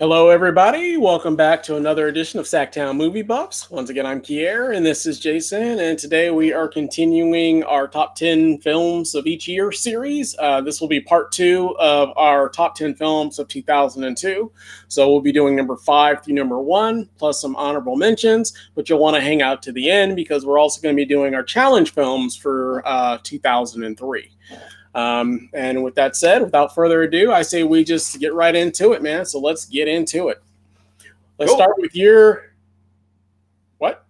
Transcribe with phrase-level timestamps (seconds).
[0.00, 0.96] Hello, everybody.
[0.96, 3.70] Welcome back to another edition of Sactown Movie Buffs.
[3.70, 5.78] Once again, I'm Kier, and this is Jason.
[5.78, 10.34] And today we are continuing our top 10 films of each year series.
[10.40, 14.50] Uh, this will be part two of our top 10 films of 2002.
[14.88, 18.52] So we'll be doing number five through number one, plus some honorable mentions.
[18.74, 21.06] But you'll want to hang out to the end because we're also going to be
[21.06, 24.32] doing our challenge films for uh, 2003.
[24.94, 28.92] Um, and with that said, without further ado, I say we just get right into
[28.92, 29.24] it, man.
[29.26, 30.40] So let's get into it.
[31.38, 31.58] Let's Cool.
[31.58, 32.52] start with your
[33.78, 34.06] what?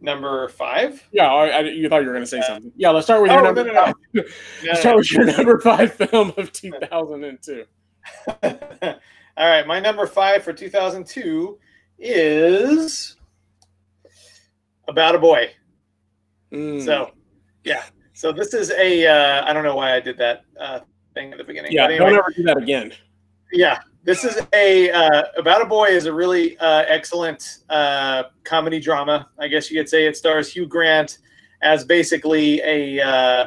[0.00, 1.02] Number five.
[1.10, 2.70] Yeah, I, I- you thought you were going to say something.
[2.76, 3.64] Yeah, let's start with your Oh, number.
[3.64, 3.84] no, no, no.
[3.86, 3.94] five.
[4.14, 4.22] No,
[4.64, 7.64] Let's start with your number five film of 2002.
[9.36, 11.58] All right, my number five for 2002
[11.98, 13.16] is
[14.88, 15.50] About a Boy.
[16.52, 16.84] Mm.
[16.84, 17.10] So,
[17.64, 17.82] yeah.
[18.20, 19.06] So this is a.
[19.06, 20.80] Uh, I don't know why I did that uh,
[21.14, 21.72] thing at the beginning.
[21.72, 22.92] yeah, anyway, don't ever do that again.
[23.50, 23.78] yeah.
[24.02, 29.30] This is a uh, About a Boy is a really uh, excellent uh, comedy drama.
[29.38, 31.16] I guess you could say it stars Hugh Grant
[31.62, 33.00] as basically a.
[33.00, 33.46] Uh,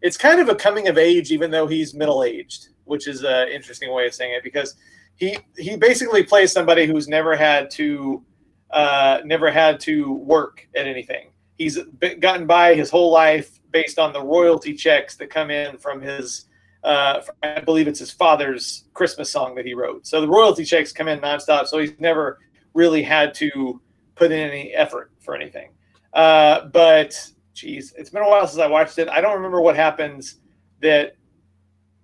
[0.00, 3.48] it's kind of a coming of age, even though he's middle aged, which is an
[3.48, 4.76] interesting way of saying it because
[5.16, 8.24] he he basically plays somebody who's never had to
[8.70, 11.32] uh, never had to work at anything.
[11.58, 11.78] He's
[12.20, 16.46] gotten by his whole life based on the royalty checks that come in from his
[16.82, 20.06] uh, I believe it's his father's Christmas song that he wrote.
[20.06, 21.66] So the royalty checks come in nonstop.
[21.66, 22.38] So he's never
[22.74, 23.82] really had to
[24.14, 25.70] put in any effort for anything.
[26.12, 27.12] Uh, but
[27.54, 29.08] geez, it's been a while since I watched it.
[29.08, 30.36] I don't remember what happens
[30.80, 31.16] that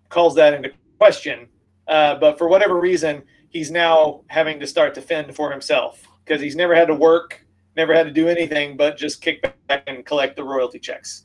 [0.08, 1.46] calls that into question.
[1.86, 6.40] Uh, but for whatever reason, he's now having to start to fend for himself because
[6.40, 10.04] he's never had to work, never had to do anything but just kick back and
[10.04, 11.24] collect the royalty checks.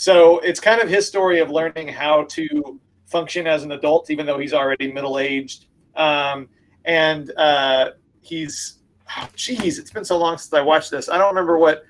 [0.00, 4.24] So it's kind of his story of learning how to function as an adult, even
[4.24, 5.66] though he's already middle aged.
[5.94, 6.48] Um,
[6.86, 7.90] and uh,
[8.22, 8.78] he's,
[9.14, 11.10] oh, geez, it's been so long since I watched this.
[11.10, 11.84] I don't remember what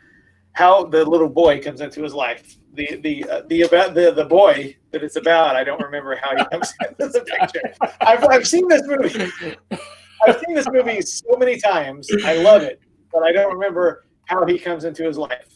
[0.55, 2.57] how the little boy comes into his life.
[2.75, 5.55] The the uh, the about the the boy that it's about.
[5.55, 7.63] I don't remember how he comes into the picture.
[8.01, 9.57] I've I've seen this movie.
[10.27, 12.09] I've seen this movie so many times.
[12.25, 12.81] I love it,
[13.13, 15.50] but I don't remember how he comes into his life.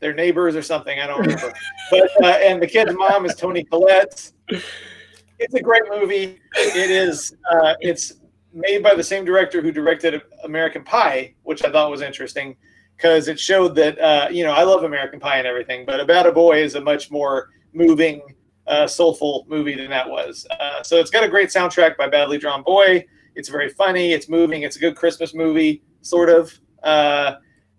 [0.00, 0.98] They're neighbors or something.
[0.98, 1.52] I don't remember.
[1.90, 4.32] But uh, and the kid's mom is Toni Collette.
[4.48, 6.40] It's a great movie.
[6.56, 7.36] It is.
[7.50, 8.14] Uh, it's
[8.52, 12.56] made by the same director who directed American Pie, which I thought was interesting
[12.96, 16.26] because it showed that uh, you know I love American Pie and everything, but About
[16.26, 18.20] a Boy is a much more moving,
[18.66, 20.46] uh, soulful movie than that was.
[20.58, 23.04] Uh, so it's got a great soundtrack by Badly Drawn Boy.
[23.34, 24.12] It's very funny.
[24.12, 24.62] It's moving.
[24.62, 26.52] It's a good Christmas movie, sort of.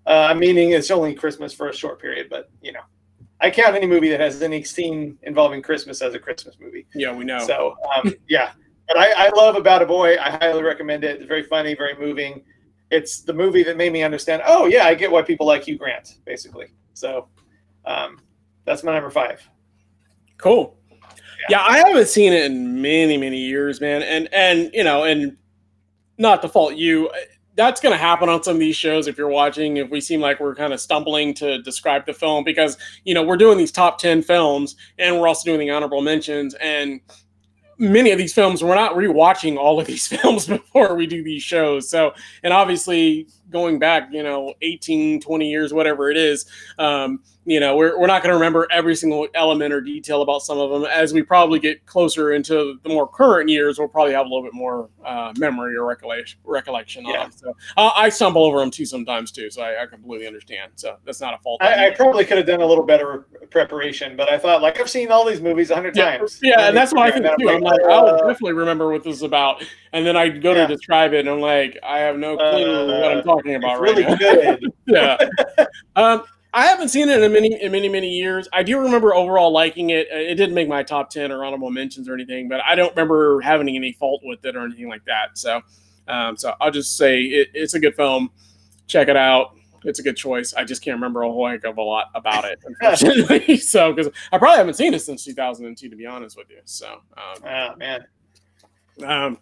[0.06, 2.81] Uh, meaning it's only Christmas for a short period, but you know,
[3.39, 6.88] I count any movie that has any scene involving Christmas as a Christmas movie.
[6.94, 7.39] Yeah, we know.
[7.45, 8.51] So um, yeah,
[8.88, 10.17] but I, I love About a Boy.
[10.19, 11.17] I highly recommend it.
[11.17, 12.44] It's very funny, very moving.
[12.89, 14.41] It's the movie that made me understand.
[14.45, 16.68] Oh yeah, I get why people like Hugh Grant, basically.
[16.94, 17.28] So
[17.85, 18.19] um,
[18.66, 19.41] that's my number five.
[20.38, 20.78] Cool.
[21.50, 21.62] Yeah.
[21.62, 24.03] I haven't seen it in many, many years, man.
[24.03, 25.38] And and you know, and
[26.18, 27.09] not to fault you,
[27.56, 29.78] that's going to happen on some of these shows if you're watching.
[29.78, 33.23] If we seem like we're kind of stumbling to describe the film, because you know
[33.23, 37.01] we're doing these top ten films, and we're also doing the honorable mentions, and
[37.78, 41.44] many of these films we're not rewatching all of these films before we do these
[41.44, 41.89] shows.
[41.89, 42.13] So,
[42.44, 46.45] and obviously going back, you know, 18, 20 years, whatever it is,
[46.78, 50.44] um, you know, we're, we're not going to remember every single element or detail about
[50.44, 50.84] some of them.
[50.85, 54.44] As we probably get closer into the more current years, we'll probably have a little
[54.44, 57.12] bit more uh, memory or recollection, recollection Yeah.
[57.12, 57.31] on them.
[57.35, 59.50] So uh, I stumble over them too sometimes too.
[59.50, 60.74] So I, I completely understand.
[60.75, 61.63] So that's not a fault.
[61.63, 64.90] I, I probably could have done a little better preparation, but I thought like I've
[64.90, 66.40] seen all these movies a hundred yeah, times.
[66.44, 67.50] yeah, and that's what I think too.
[67.50, 69.63] I'm like, uh, I'll definitely remember what this is about,
[69.94, 70.68] and then I go Yeah.
[70.68, 73.81] to describe it, and I'm like, I have no clue what I'm talking it's about
[73.81, 74.57] really right now.
[74.57, 74.74] good.
[74.85, 75.18] yeah.
[75.96, 78.47] Um, I haven't seen it in many in many many years.
[78.51, 80.07] I do remember overall liking it.
[80.12, 82.89] Uh, It didn't make my top ten or honorable mentions or anything, but I don't
[82.91, 85.38] remember having any fault with it or anything like that.
[85.38, 85.62] So,
[86.07, 88.31] um, so I'll just say it, it's a good film.
[88.88, 89.56] Check it out.
[89.86, 90.53] It's a good choice.
[90.53, 93.57] I just can't remember a whole heck of a lot about it, unfortunately.
[93.57, 96.59] so, because I probably haven't seen it since 2002, to be honest with you.
[96.65, 98.06] So, um, Oh man,
[99.06, 99.38] um,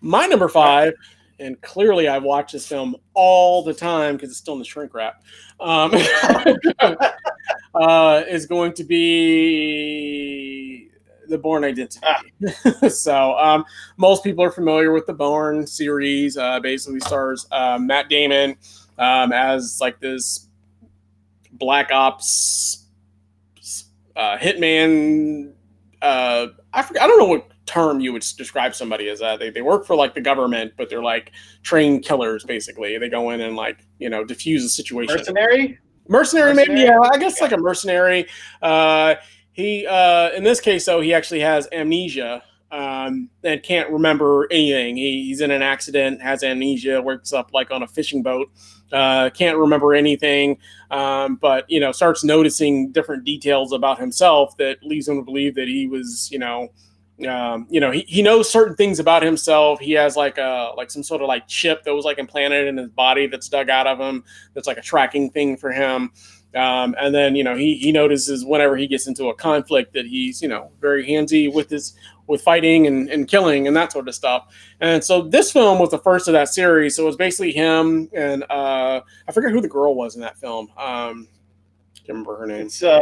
[0.00, 0.94] my number five,
[1.40, 4.94] and clearly I watch this film all the time because it's still in the shrink
[4.94, 5.22] wrap,
[5.60, 5.92] um,
[7.74, 10.88] uh, is going to be
[11.28, 12.00] the Bourne Identity.
[12.88, 13.64] so um,
[13.96, 16.36] most people are familiar with the Bourne series.
[16.36, 18.56] Uh, basically stars uh, Matt Damon
[18.98, 20.48] um, as like this
[21.52, 22.86] black ops
[24.16, 25.52] uh, hitman.
[26.02, 29.38] Uh, I forget, I don't know what term you would describe somebody as that.
[29.38, 31.32] They, they work for like the government, but they're like
[31.62, 32.98] trained killers basically.
[32.98, 35.14] They go in and like you know diffuse a situation.
[35.16, 35.78] Mercenary.
[36.08, 36.78] Mercenary, mercenary?
[36.78, 37.00] maybe yeah.
[37.00, 37.44] I guess yeah.
[37.44, 38.26] like a mercenary.
[38.62, 39.16] Uh,
[39.52, 44.96] he uh, in this case though he actually has amnesia um, and can't remember anything.
[44.96, 48.50] He, he's in an accident, has amnesia, wakes up like on a fishing boat,
[48.92, 50.58] uh, can't remember anything,
[50.90, 55.54] um, but you know starts noticing different details about himself that leads him to believe
[55.54, 56.68] that he was, you know,
[57.26, 59.80] um, you know, he, he knows certain things about himself.
[59.80, 62.76] He has like a like some sort of like chip that was like implanted in
[62.76, 64.24] his body that's dug out of him.
[64.54, 66.12] That's like a tracking thing for him.
[66.54, 70.06] Um, and then you know he he notices whenever he gets into a conflict that
[70.06, 71.94] he's you know very handsy with his
[72.26, 74.54] with fighting and, and killing and that sort of stuff.
[74.80, 76.94] And so this film was the first of that series.
[76.94, 80.36] So it was basically him and uh, I forget who the girl was in that
[80.36, 80.68] film.
[80.76, 81.26] Um,
[81.94, 82.66] can't remember her name.
[82.66, 83.00] It's uh,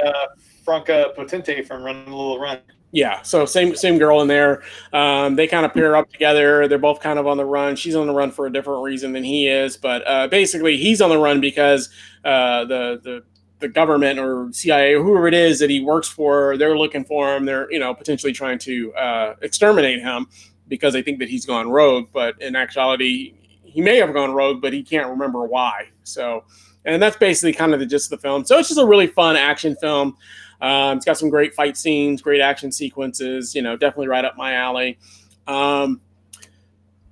[0.64, 2.60] Franka Potente from Run Lola Run.
[2.96, 4.62] Yeah, so same same girl in there.
[4.94, 6.66] Um, they kind of pair up together.
[6.66, 7.76] They're both kind of on the run.
[7.76, 11.02] She's on the run for a different reason than he is, but uh, basically he's
[11.02, 11.90] on the run because
[12.24, 13.22] uh, the the
[13.58, 17.36] the government or CIA or whoever it is that he works for, they're looking for
[17.36, 17.44] him.
[17.44, 20.26] They're you know potentially trying to uh, exterminate him
[20.66, 22.08] because they think that he's gone rogue.
[22.14, 25.88] But in actuality, he may have gone rogue, but he can't remember why.
[26.04, 26.44] So,
[26.86, 28.46] and that's basically kind of the gist of the film.
[28.46, 30.16] So it's just a really fun action film.
[30.60, 33.54] Um, it's got some great fight scenes, great action sequences.
[33.54, 34.98] You know, definitely right up my alley.
[35.46, 36.00] Um,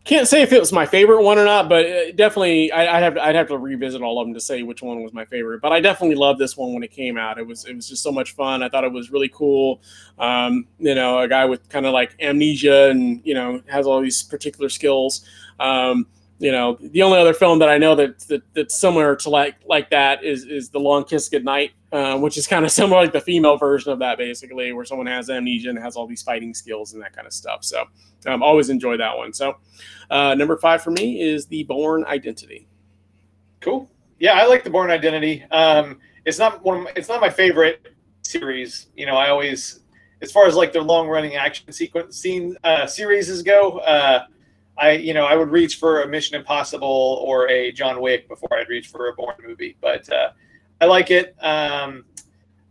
[0.04, 3.02] can't say if it was my favorite one or not, but uh, definitely I, would
[3.02, 5.62] have I'd have to revisit all of them to say which one was my favorite.
[5.62, 7.38] But I definitely loved this one when it came out.
[7.38, 8.62] It was it was just so much fun.
[8.62, 9.80] I thought it was really cool.
[10.18, 14.00] Um, you know, a guy with kind of like amnesia and you know has all
[14.02, 15.24] these particular skills.
[15.58, 16.06] Um,
[16.44, 19.54] you know, the only other film that I know that, that that's similar to like
[19.64, 23.14] like that is is the Long Kiss Goodnight, uh, which is kind of similar like
[23.14, 26.52] the female version of that, basically, where someone has amnesia and has all these fighting
[26.52, 27.64] skills and that kind of stuff.
[27.64, 27.86] So,
[28.26, 29.32] um, always enjoy that one.
[29.32, 29.56] So,
[30.10, 32.68] uh, number five for me is the Bourne Identity.
[33.62, 33.88] Cool.
[34.18, 35.44] Yeah, I like the Bourne Identity.
[35.50, 36.84] Um, it's not one.
[36.84, 38.88] My, it's not my favorite series.
[38.94, 39.80] You know, I always,
[40.20, 43.78] as far as like their long running action sequence scene uh, series go.
[43.78, 44.26] Uh,
[44.76, 48.48] I, you know, I would reach for a Mission Impossible or a John Wick before
[48.58, 49.76] I'd reach for a Bourne movie.
[49.80, 50.30] But uh,
[50.80, 51.36] I like it.
[51.40, 52.04] Um,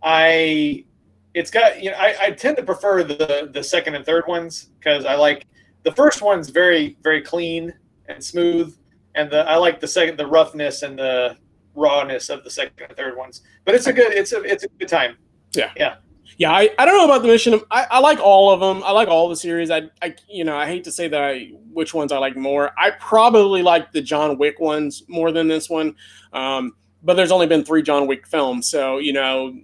[0.02, 0.86] I,
[1.34, 4.70] it's got, you know, I, I tend to prefer the the second and third ones
[4.78, 5.48] because I like
[5.84, 7.74] the first one's very very clean
[8.08, 8.76] and smooth,
[9.16, 11.38] and the I like the second the roughness and the
[11.74, 13.42] rawness of the second and third ones.
[13.66, 15.18] But it's a good, it's a it's a good time.
[15.56, 15.96] Yeah, yeah
[16.38, 17.60] yeah, I, I don't know about the mission.
[17.70, 18.84] I, I like all of them.
[18.84, 19.70] I like all the series.
[19.70, 22.72] I, I you know I hate to say that I which ones I like more.
[22.78, 25.96] I probably like the John Wick ones more than this one.
[26.32, 29.56] Um, but there's only been three John Wick films, so you know,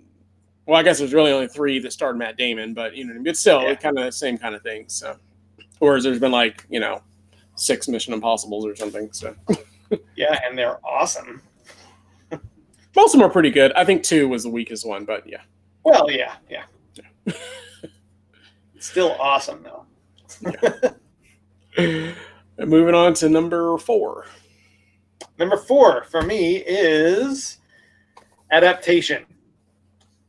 [0.65, 3.39] well I guess there's really only three that starred Matt Damon, but you know, it's
[3.39, 3.75] still yeah.
[3.75, 4.85] kind of the same kind of thing.
[4.87, 5.17] So,
[5.79, 7.01] whereas there's been like you know
[7.55, 9.11] six Mission Impossibles or something.
[9.11, 9.35] So,
[10.15, 11.41] yeah, and they're awesome.
[12.95, 13.71] Most of them are pretty good.
[13.73, 15.41] I think two was the weakest one, but yeah.
[15.83, 16.63] Well, yeah, yeah.
[17.25, 17.33] yeah.
[18.79, 19.85] Still awesome though.
[22.57, 24.25] Moving on to number four.
[25.37, 27.57] Number four for me is
[28.51, 29.25] adaptation.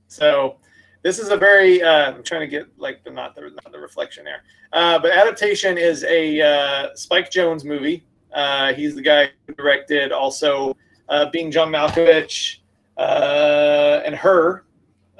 [0.08, 0.56] So
[1.02, 3.78] this is a very uh, I'm trying to get like the not the not the
[3.78, 4.42] reflection there,
[4.72, 8.04] uh, but adaptation is a uh, Spike Jonze movie.
[8.32, 10.76] Uh, he's the guy who directed also
[11.08, 12.58] uh, Being John Malkovich
[12.96, 14.64] uh, and Her,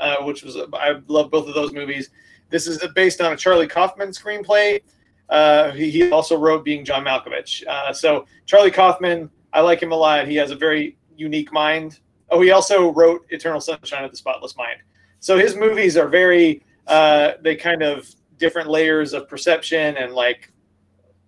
[0.01, 2.11] uh, which was I love both of those movies.
[2.49, 4.81] This is based on a Charlie Kaufman screenplay.
[5.29, 7.65] Uh, he, he, also wrote Being John Malkovich.
[7.65, 10.27] Uh, so Charlie Kaufman, I like him a lot.
[10.27, 12.01] He has a very unique mind.
[12.31, 14.81] Oh, he also wrote Eternal Sunshine of the Spotless Mind.
[15.21, 20.51] So his movies are very uh, they kind of different layers of perception and like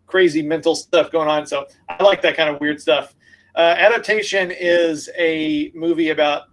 [0.06, 1.46] crazy mental stuff going on.
[1.46, 3.14] So I like that kind of weird stuff.
[3.54, 6.44] Uh, adaptation is a movie about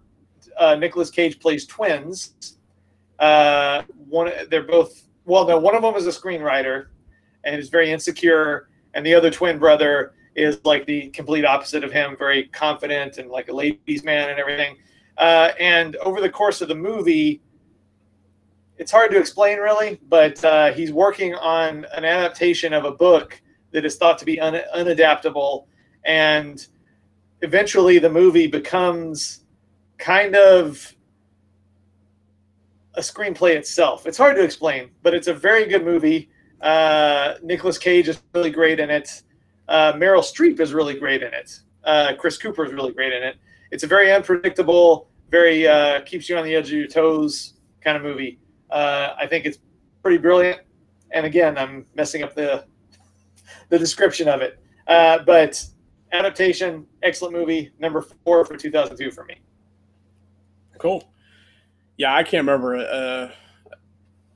[0.60, 2.58] uh, Nicolas Cage plays twins.
[3.18, 5.46] Uh, one, they're both well.
[5.46, 6.86] No, one of them is a screenwriter,
[7.44, 11.90] and is very insecure, and the other twin brother is like the complete opposite of
[11.90, 14.76] him, very confident and like a ladies' man and everything.
[15.18, 17.42] Uh, and over the course of the movie,
[18.78, 23.40] it's hard to explain really, but uh, he's working on an adaptation of a book
[23.72, 25.66] that is thought to be un- unadaptable,
[26.04, 26.68] and
[27.42, 29.44] eventually the movie becomes
[30.00, 30.96] kind of
[32.94, 34.06] a screenplay itself.
[34.06, 36.30] It's hard to explain, but it's a very good movie.
[36.60, 39.22] Uh, Nicolas Cage is really great in it.
[39.68, 41.60] Uh, Meryl Streep is really great in it.
[41.84, 43.36] Uh, Chris Cooper is really great in it.
[43.70, 47.96] It's a very unpredictable, very uh, keeps you on the edge of your toes kind
[47.96, 48.40] of movie.
[48.70, 49.58] Uh, I think it's
[50.02, 50.60] pretty brilliant.
[51.12, 52.64] and again, I'm messing up the
[53.68, 54.58] the description of it.
[54.86, 55.64] Uh, but
[56.12, 59.40] adaptation, excellent movie, number four for 2002 for me.
[60.80, 61.04] Cool.
[61.98, 63.30] Yeah, I can't remember uh,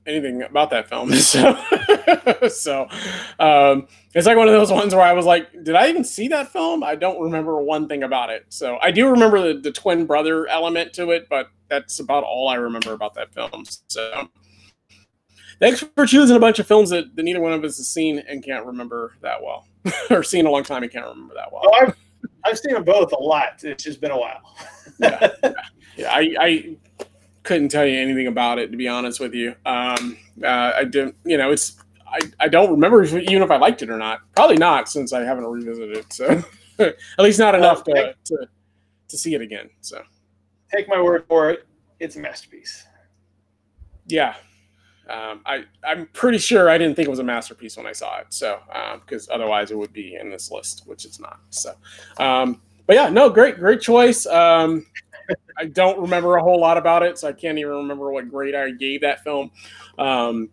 [0.06, 1.10] anything about that film.
[2.44, 2.88] So, so
[3.38, 6.28] um, it's like one of those ones where I was like, did I even see
[6.28, 6.82] that film?
[6.84, 8.44] I don't remember one thing about it.
[8.50, 12.48] So I do remember the, the twin brother element to it, but that's about all
[12.48, 13.64] I remember about that film.
[13.88, 14.28] So
[15.60, 18.18] thanks for choosing a bunch of films that, that neither one of us has seen
[18.18, 19.66] and can't remember that well,
[20.10, 21.62] or seen a long time and can't remember that well.
[21.64, 21.96] Oh, I've,
[22.44, 23.64] I've seen them both a lot.
[23.64, 24.40] It's just been a while.
[24.98, 25.52] yeah, yeah.
[25.96, 26.76] yeah I, I
[27.42, 29.54] couldn't tell you anything about it to be honest with you.
[29.66, 33.56] Um, uh, I didn't, you know, it's I, I don't remember if, even if I
[33.56, 34.20] liked it or not.
[34.34, 36.12] Probably not since I haven't revisited it.
[36.12, 36.42] So
[36.78, 38.48] at least not enough to, to
[39.08, 39.70] to see it again.
[39.80, 40.02] So
[40.74, 41.66] take my word for it,
[42.00, 42.84] it's a masterpiece.
[44.06, 44.34] Yeah.
[45.08, 48.20] Um, I, I'm pretty sure I didn't think it was a masterpiece when I saw
[48.20, 48.26] it.
[48.30, 48.58] So,
[49.00, 51.40] because um, otherwise it would be in this list, which it's not.
[51.50, 51.74] So,
[52.18, 54.26] um, but yeah, no, great, great choice.
[54.26, 54.86] Um,
[55.58, 58.54] I don't remember a whole lot about it, so I can't even remember what grade
[58.54, 59.50] I gave that film,
[59.98, 60.50] um,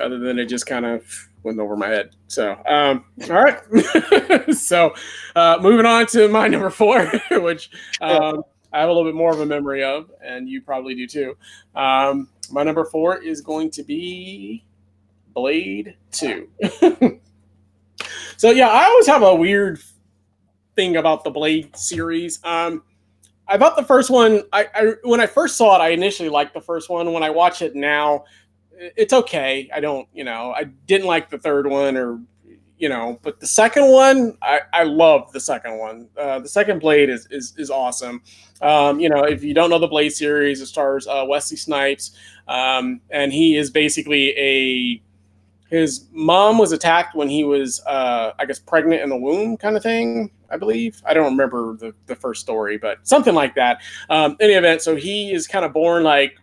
[0.00, 1.04] other than it just kind of
[1.42, 2.10] went over my head.
[2.26, 4.54] So, um, all right.
[4.54, 4.94] so,
[5.36, 9.32] uh, moving on to my number four, which um, I have a little bit more
[9.32, 11.36] of a memory of, and you probably do too.
[11.74, 14.64] Um, my number four is going to be
[15.32, 16.48] Blade 2.
[18.36, 19.80] so, yeah, I always have a weird
[20.74, 22.40] thing about the Blade series.
[22.44, 22.82] Um,
[23.46, 24.42] I thought the first one.
[24.52, 27.12] I, I, when I first saw it, I initially liked the first one.
[27.12, 28.24] When I watch it now,
[28.72, 29.68] it's okay.
[29.74, 32.20] I don't, you know, I didn't like the third one, or
[32.78, 36.08] you know, but the second one, I, I love the second one.
[36.18, 38.22] Uh, the second Blade is is, is awesome.
[38.62, 42.16] Um, you know, if you don't know the Blade series, it stars uh, Wesley Snipes,
[42.48, 45.02] um, and he is basically a
[45.70, 49.76] his mom was attacked when he was, uh, I guess, pregnant in the womb, kind
[49.76, 50.30] of thing.
[50.54, 51.02] I believe.
[51.04, 53.82] I don't remember the, the first story, but something like that.
[54.08, 56.38] Um, any event, so he is kind of born like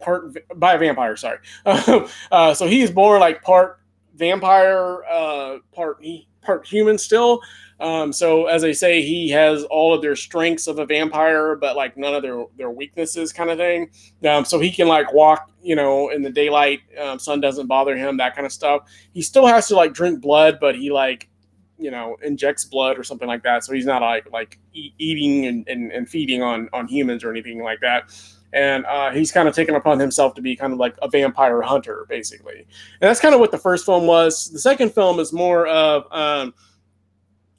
[0.00, 1.16] part by a vampire.
[1.16, 1.38] Sorry.
[1.64, 3.78] uh, so he is born like part
[4.16, 6.04] vampire, uh, part
[6.42, 7.40] part human still.
[7.78, 11.76] Um, so as I say, he has all of their strengths of a vampire, but
[11.76, 13.90] like none of their their weaknesses, kind of thing.
[14.28, 16.80] Um, so he can like walk, you know, in the daylight.
[17.00, 18.90] Um, sun doesn't bother him, that kind of stuff.
[19.12, 21.28] He still has to like drink blood, but he like
[21.78, 23.64] you know injects blood or something like that.
[23.64, 27.30] So he's not like like e- eating and, and, and, feeding on on humans or
[27.30, 28.12] anything like that.
[28.52, 31.60] And uh, he's kind of taken upon himself to be kind of like a vampire
[31.62, 32.60] hunter basically.
[32.60, 34.50] And that's kind of what the first film was.
[34.50, 36.54] The second film is more of um,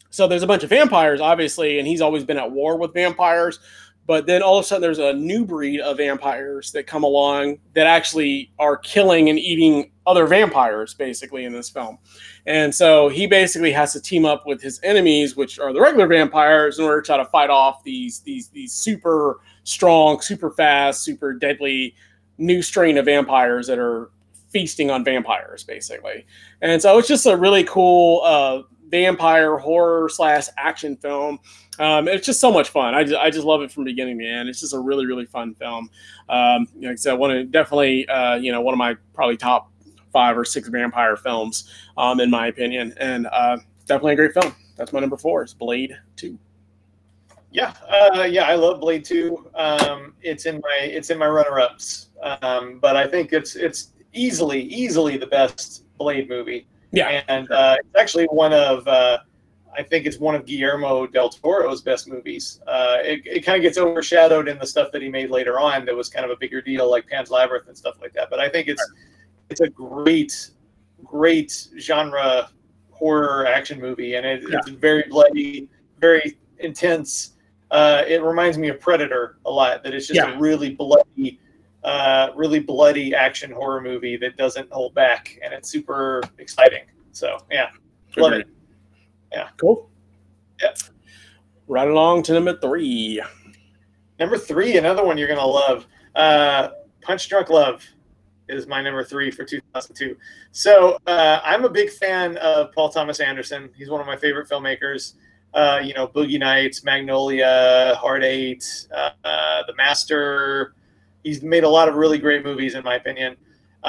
[0.09, 3.59] so there's a bunch of vampires, obviously, and he's always been at war with vampires.
[4.07, 7.59] But then all of a sudden, there's a new breed of vampires that come along
[7.73, 11.97] that actually are killing and eating other vampires, basically, in this film.
[12.45, 16.07] And so he basically has to team up with his enemies, which are the regular
[16.07, 21.03] vampires, in order to try to fight off these these these super strong, super fast,
[21.03, 21.93] super deadly
[22.37, 24.09] new strain of vampires that are
[24.51, 26.25] feasting on vampires, basically.
[26.61, 28.21] And so it's just a really cool.
[28.23, 31.39] Uh, vampire horror slash action film.
[31.79, 32.95] Um, it's just so much fun.
[32.95, 34.49] I just, I just love it from beginning to end.
[34.49, 35.89] It's just a really really fun film.
[36.29, 39.71] Um, like I said, one of definitely uh, you know one of my probably top
[40.11, 44.55] five or six vampire films um, in my opinion, and uh, definitely a great film.
[44.75, 45.43] That's my number four.
[45.43, 46.37] Is Blade Two.
[47.51, 49.49] Yeah, uh, yeah, I love Blade Two.
[49.55, 53.93] Um, it's in my it's in my runner ups, um, but I think it's it's
[54.13, 56.67] easily easily the best Blade movie.
[56.91, 59.19] Yeah, and uh, it's actually one of uh,
[59.77, 62.59] I think it's one of Guillermo del Toro's best movies.
[62.65, 65.85] Uh, it it kind of gets overshadowed in the stuff that he made later on
[65.85, 68.29] that was kind of a bigger deal, like Pan's Labyrinth and stuff like that.
[68.29, 68.83] But I think it's
[69.49, 70.51] it's a great
[71.03, 72.49] great genre
[72.89, 74.57] horror action movie, and it, yeah.
[74.57, 77.33] it's very bloody, very intense.
[77.69, 79.83] Uh, it reminds me of Predator a lot.
[79.83, 80.35] That it's just yeah.
[80.35, 81.39] a really bloody
[81.87, 86.83] uh, really bloody action horror movie that doesn't hold back, and it's super exciting.
[87.13, 87.69] So yeah,
[88.17, 88.47] love it.
[89.31, 89.89] Yeah, cool.
[90.61, 90.73] Yeah.
[91.69, 93.21] Right along to number three.
[94.19, 95.87] Number three, another one you're gonna love.
[96.13, 96.69] Uh,
[97.01, 97.85] Punch Drunk Love
[98.49, 100.17] is my number three for 2002.
[100.51, 103.69] So uh, I'm a big fan of Paul Thomas Anderson.
[103.77, 105.13] He's one of my favorite filmmakers.
[105.53, 110.73] Uh, you know, Boogie Nights, Magnolia, Hard Eight, uh, uh The Master,
[111.27, 113.35] He's made a lot of really great movies, in my opinion.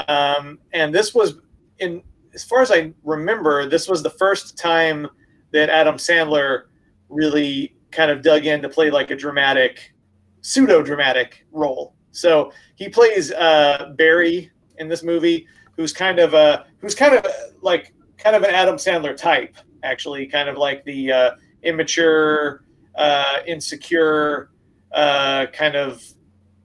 [0.08, 1.38] Um, and this was,
[1.78, 2.02] in
[2.34, 5.06] as far as I remember, this was the first time
[5.52, 6.62] that Adam Sandler
[7.08, 9.94] really kind of dug in to play like a dramatic,
[10.40, 11.94] pseudo dramatic role.
[12.10, 17.24] So he plays uh, Barry in this movie, who's kind of a who's kind of
[17.62, 19.54] like kind of an Adam Sandler type,
[19.84, 21.30] actually, kind of like the uh,
[21.62, 22.64] immature,
[22.96, 24.50] uh, insecure,
[24.90, 26.02] uh, kind of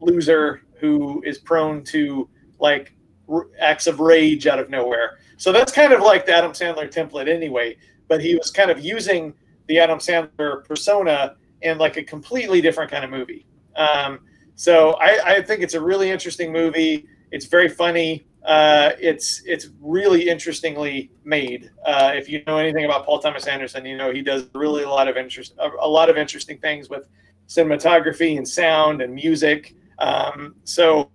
[0.03, 2.29] loser who is prone to
[2.59, 2.93] like
[3.29, 5.19] r- acts of rage out of nowhere.
[5.37, 7.77] So that's kind of like the Adam Sandler template anyway.
[8.07, 9.33] But he was kind of using
[9.67, 13.45] the Adam Sandler persona in like a completely different kind of movie.
[13.75, 14.19] Um,
[14.55, 17.07] so I, I think it's a really interesting movie.
[17.31, 18.25] It's very funny.
[18.45, 21.71] Uh, it's it's really interestingly made.
[21.85, 24.89] Uh, if you know anything about Paul Thomas Anderson, you know he does really a
[24.89, 27.07] lot of interest, a, a lot of interesting things with
[27.47, 29.75] cinematography and sound and music.
[30.03, 31.09] Um, so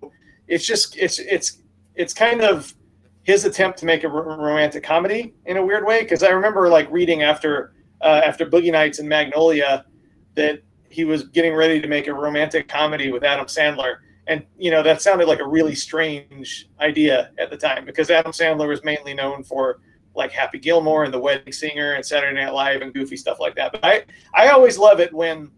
[0.46, 1.62] it's just it's it's
[1.94, 2.74] it's kind of
[3.22, 6.02] his attempt to make a romantic comedy in a weird way.
[6.02, 9.84] Because I remember like reading after uh, after Boogie Nights and Magnolia
[10.34, 13.96] that he was getting ready to make a romantic comedy with Adam Sandler
[14.28, 18.32] and you know that sounded like a really strange idea at the time because Adam
[18.32, 19.80] Sandler was mainly known for
[20.14, 23.56] like Happy Gilmore and The Wedding Singer and Saturday Night Live and goofy stuff like
[23.56, 23.72] that.
[23.72, 24.04] But I
[24.34, 25.50] I always love it when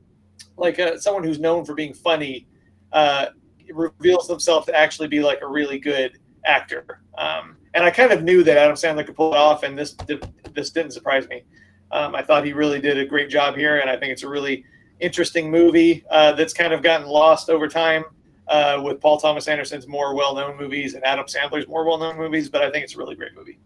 [0.56, 2.46] like uh, someone who's known for being funny
[2.92, 3.26] uh,
[3.72, 7.02] reveals himself to actually be like a really good actor.
[7.18, 9.92] Um, and I kind of knew that Adam Sandler could pull it off, and this
[9.92, 11.44] did, this didn't surprise me.
[11.92, 14.28] Um, I thought he really did a great job here, and I think it's a
[14.28, 14.64] really
[15.00, 18.04] interesting movie uh, that's kind of gotten lost over time
[18.48, 22.48] uh, with Paul Thomas Anderson's more well-known movies and Adam Sandler's more well-known movies.
[22.48, 23.58] But I think it's a really great movie.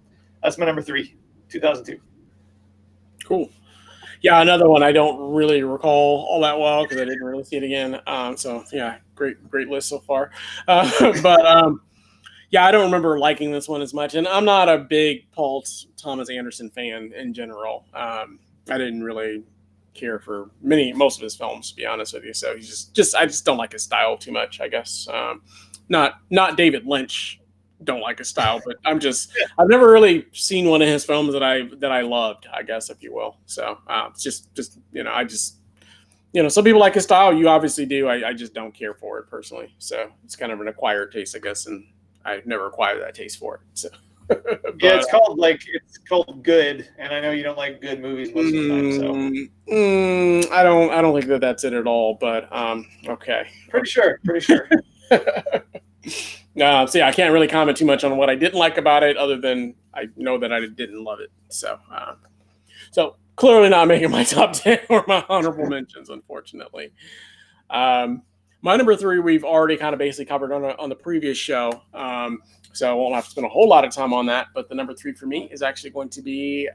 [0.43, 1.17] That's my number three,
[1.49, 2.01] 2002.
[3.25, 3.51] Cool.
[4.21, 7.57] Yeah, another one I don't really recall all that well because I didn't really see
[7.57, 8.01] it again.
[8.07, 10.31] Um, so yeah, great, great list so far.
[10.69, 11.81] Uh, but um,
[12.51, 15.65] yeah, I don't remember liking this one as much, and I'm not a big Paul
[15.97, 17.85] Thomas Anderson fan in general.
[17.95, 18.39] Um,
[18.71, 19.45] I didn't really
[19.95, 22.95] care for many most of his films to be honest with you so he's just
[22.95, 25.41] just i just don't like his style too much i guess um,
[25.89, 27.41] not not david lynch
[27.85, 31.33] don't like his style but i'm just i've never really seen one of his films
[31.33, 34.79] that i that i loved i guess if you will so uh, it's just just
[34.93, 35.59] you know i just
[36.35, 38.93] you know some people like his style you obviously do I, I just don't care
[38.93, 41.87] for it personally so it's kind of an acquired taste i guess and
[42.27, 43.89] I've never acquired that taste for it so
[44.29, 44.45] but,
[44.81, 48.35] yeah, it's called like it's called good, and I know you don't like good movies
[48.35, 48.93] most of the time.
[48.93, 52.17] So mm, mm, I don't, I don't think that that's it at all.
[52.21, 54.69] But um, okay, pretty sure, pretty sure.
[56.55, 59.17] no, see, I can't really comment too much on what I didn't like about it,
[59.17, 61.31] other than I know that I didn't love it.
[61.51, 62.15] So, uh,
[62.93, 66.93] so clearly not making my top ten or my honorable mentions, unfortunately.
[67.71, 68.23] Um,
[68.63, 71.83] my number three, we've already kind of basically covered on, a, on the previous show.
[71.93, 72.41] Um,
[72.73, 74.49] so I won't have to spend a whole lot of time on that.
[74.55, 76.69] But the number three for me is actually going to be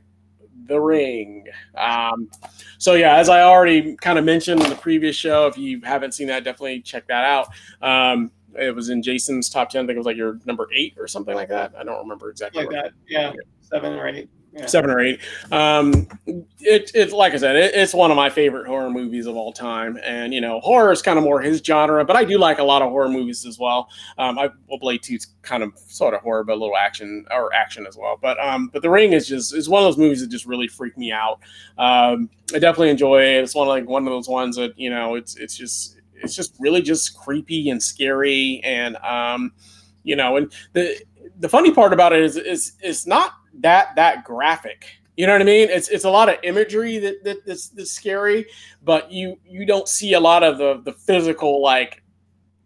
[0.65, 1.45] The Ring.
[1.75, 2.29] Um,
[2.77, 6.13] so yeah, as I already kind of mentioned in the previous show, if you haven't
[6.13, 7.47] seen that, definitely check that out.
[7.81, 9.85] Um, it was in Jason's top ten.
[9.85, 11.73] I think it was like your number eight or something like that.
[11.77, 12.65] I don't remember exactly.
[12.65, 14.65] Like that, yeah, seven or eight yeah.
[14.65, 15.19] seven or eight.
[15.51, 16.07] Um,
[16.59, 19.53] it, it like I said, it, it's one of my favorite horror movies of all
[19.53, 22.59] time, and you know, horror is kind of more his genre, but I do like
[22.59, 23.89] a lot of horror movies as well.
[24.17, 27.53] Um, I well, Blade Two kind of sort of horror, but a little action or
[27.53, 28.17] action as well.
[28.21, 30.67] But um, but The Ring is just is one of those movies that just really
[30.67, 31.39] freak me out.
[31.77, 33.43] Um, I definitely enjoy it.
[33.43, 36.35] It's one of like one of those ones that you know, it's it's just it's
[36.35, 39.53] just really just creepy and scary and um,
[40.03, 40.99] you know, and the
[41.39, 44.85] the funny part about it is is it's not that that graphic.
[45.17, 45.69] You know what I mean?
[45.69, 48.45] It's it's a lot of imagery that, that that's, that's scary,
[48.83, 52.01] but you you don't see a lot of the the physical like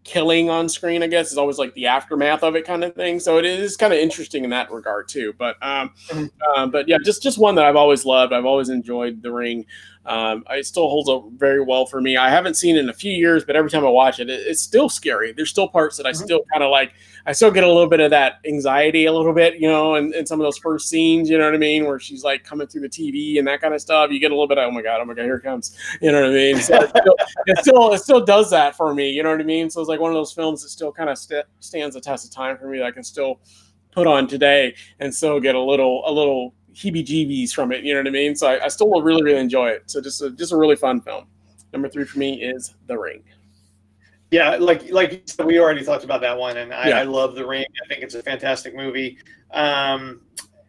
[0.04, 1.02] killing on screen.
[1.02, 3.20] I guess is always like the aftermath of it kind of thing.
[3.20, 5.34] So it is kind of interesting in that regard too.
[5.38, 6.26] But um, mm-hmm.
[6.56, 8.34] um, but yeah, just just one that I've always loved.
[8.34, 9.66] I've always enjoyed The Ring.
[10.06, 12.18] Um, it still holds up very well for me.
[12.18, 14.42] I haven't seen it in a few years, but every time I watch it, it
[14.48, 15.32] it's still scary.
[15.32, 16.24] There's still parts that I mm-hmm.
[16.24, 16.94] still kind of like.
[17.26, 20.14] I still get a little bit of that anxiety, a little bit, you know, in,
[20.14, 22.68] in some of those first scenes, you know what I mean, where she's like coming
[22.68, 24.12] through the TV and that kind of stuff.
[24.12, 25.78] You get a little bit of, oh my god, oh my god, here it comes,
[26.02, 26.58] you know what I mean?
[26.58, 29.46] So it, still, it still, it still does that for me, you know what I
[29.46, 29.70] mean?
[29.70, 32.26] So it's like one of those films that still kind of st- stands the test
[32.26, 33.40] of time for me that I can still
[33.92, 37.84] put on today and still get a little, a little heebie-jeebies from it.
[37.84, 38.36] You know what I mean?
[38.36, 39.84] So I, I still really, really enjoy it.
[39.88, 41.26] So just a, just a really fun film.
[41.72, 43.24] Number three for me is The Ring.
[44.32, 47.00] Yeah, like like we already talked about that one, and I, yeah.
[47.00, 47.66] I love The Ring.
[47.84, 49.20] I think it's a fantastic movie.
[49.52, 50.22] Um,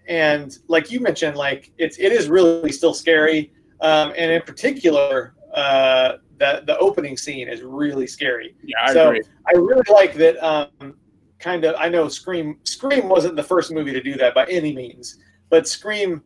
[0.06, 3.52] and like you mentioned, like it's it is really still scary.
[3.80, 8.54] Um, and in particular, uh, the the opening scene is really scary.
[8.62, 9.22] Yeah, I so agree.
[9.46, 10.36] I really like that.
[10.44, 10.96] Um,
[11.38, 14.74] kind of, I know Scream Scream wasn't the first movie to do that by any
[14.74, 15.18] means,
[15.50, 16.22] but Scream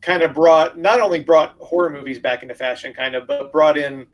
[0.00, 3.78] kind of brought not only brought horror movies back into fashion, kind of, but brought
[3.78, 4.06] in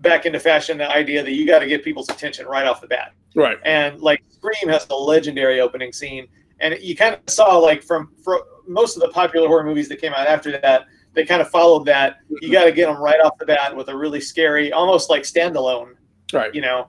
[0.00, 2.86] back into fashion the idea that you got to get people's attention right off the
[2.86, 3.12] bat.
[3.34, 3.58] Right.
[3.64, 6.28] And like Scream has a legendary opening scene,
[6.60, 10.00] and you kind of saw like from, from most of the popular horror movies that
[10.00, 12.18] came out after that, they kind of followed that.
[12.40, 15.22] You got to get them right off the bat with a really scary, almost like
[15.22, 15.94] standalone,
[16.32, 16.54] right?
[16.54, 16.88] You know,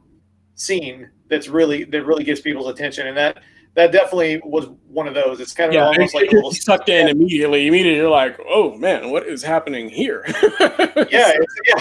[0.56, 3.44] scene that's really that really gets people's attention, and that
[3.76, 5.40] that definitely was one of those.
[5.40, 7.68] It's kind of yeah, almost it, like a little sucked in immediately.
[7.68, 11.76] Immediately, you're like, "Oh man, what is happening here?" yeah, it's, yeah,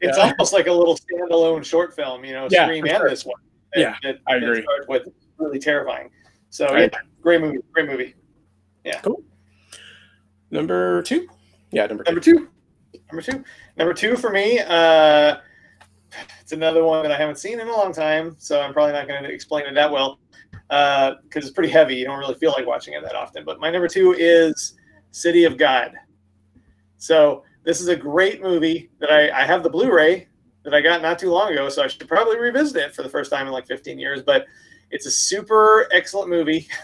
[0.00, 0.30] it's yeah.
[0.30, 2.24] almost like a little standalone short film.
[2.24, 3.08] You know, yeah, Scream and sure.
[3.08, 3.40] this one.
[3.74, 4.64] That, yeah, that, I agree.
[4.88, 6.10] With really terrifying.
[6.50, 6.90] So right.
[6.92, 7.58] yeah, great movie.
[7.72, 8.14] Great movie.
[8.84, 9.00] Yeah.
[9.00, 9.22] Cool.
[10.50, 11.28] Number two.
[11.70, 12.10] Yeah, number two.
[12.10, 12.48] Number two.
[13.10, 13.44] Number two.
[13.78, 14.58] Number two for me.
[14.58, 15.36] Uh,
[16.42, 19.08] it's another one that I haven't seen in a long time, so I'm probably not
[19.08, 20.18] going to explain it that well
[20.68, 21.96] because uh, it's pretty heavy.
[21.96, 23.44] You don't really feel like watching it that often.
[23.44, 24.74] But my number two is
[25.10, 25.92] City of God.
[26.96, 30.28] So this is a great movie that I, I have the Blu-ray
[30.64, 33.08] that I got not too long ago, so I should probably revisit it for the
[33.08, 34.22] first time in like 15 years.
[34.22, 34.46] But
[34.90, 36.68] it's a super excellent movie.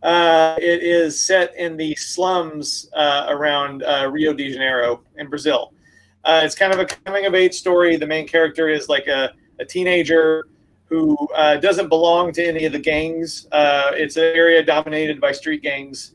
[0.00, 5.72] Uh, it is set in the slums uh, around uh, Rio de Janeiro in Brazil.
[6.24, 7.96] Uh, it's kind of a coming of age story.
[7.96, 10.46] The main character is like a, a teenager
[10.88, 13.46] who uh, doesn't belong to any of the gangs.
[13.52, 16.14] Uh, it's an area dominated by street gangs.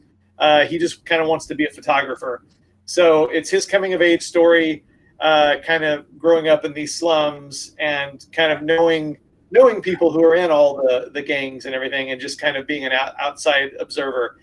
[0.67, 2.43] he just kind of wants to be a photographer.
[2.85, 4.83] So it's his coming of age story,
[5.21, 9.17] kind of growing up in these slums and kind of knowing
[9.53, 12.65] knowing people who are in all the the gangs and everything, and just kind of
[12.67, 14.37] being an out, outside observer.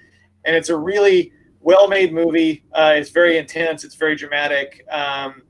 [0.45, 2.65] And it's a really well made movie.
[2.73, 3.85] Uh, it's very intense.
[3.85, 4.87] It's very dramatic.
[4.91, 5.43] Um,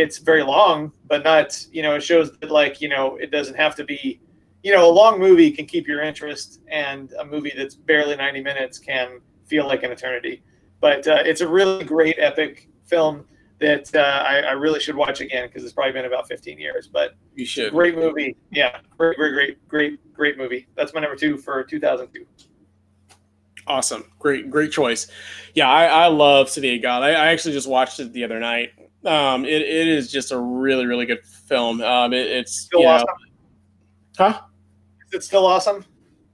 [0.00, 1.94] it's very long, but not you know.
[1.94, 4.20] It shows that like you know it doesn't have to be.
[4.62, 8.42] You know, a long movie can keep your interest, and a movie that's barely 90
[8.42, 10.42] minutes can feel like an eternity.
[10.80, 13.24] But uh, it's a really great epic film
[13.60, 16.86] that uh, I, I, really should watch again because it's probably been about 15 years.
[16.86, 17.72] But you should.
[17.72, 18.36] Great movie.
[18.50, 20.66] Yeah, great, great, great, great, great movie.
[20.76, 22.26] That's my number two for 2002.
[23.66, 25.08] Awesome, great, great choice.
[25.54, 27.02] Yeah, I, I love City of God.
[27.02, 28.70] I, I, actually just watched it the other night.
[29.04, 31.80] Um, it, it is just a really, really good film.
[31.80, 33.06] Um, it, it's still awesome.
[34.18, 34.40] Know, huh?
[35.08, 35.84] Is it still awesome?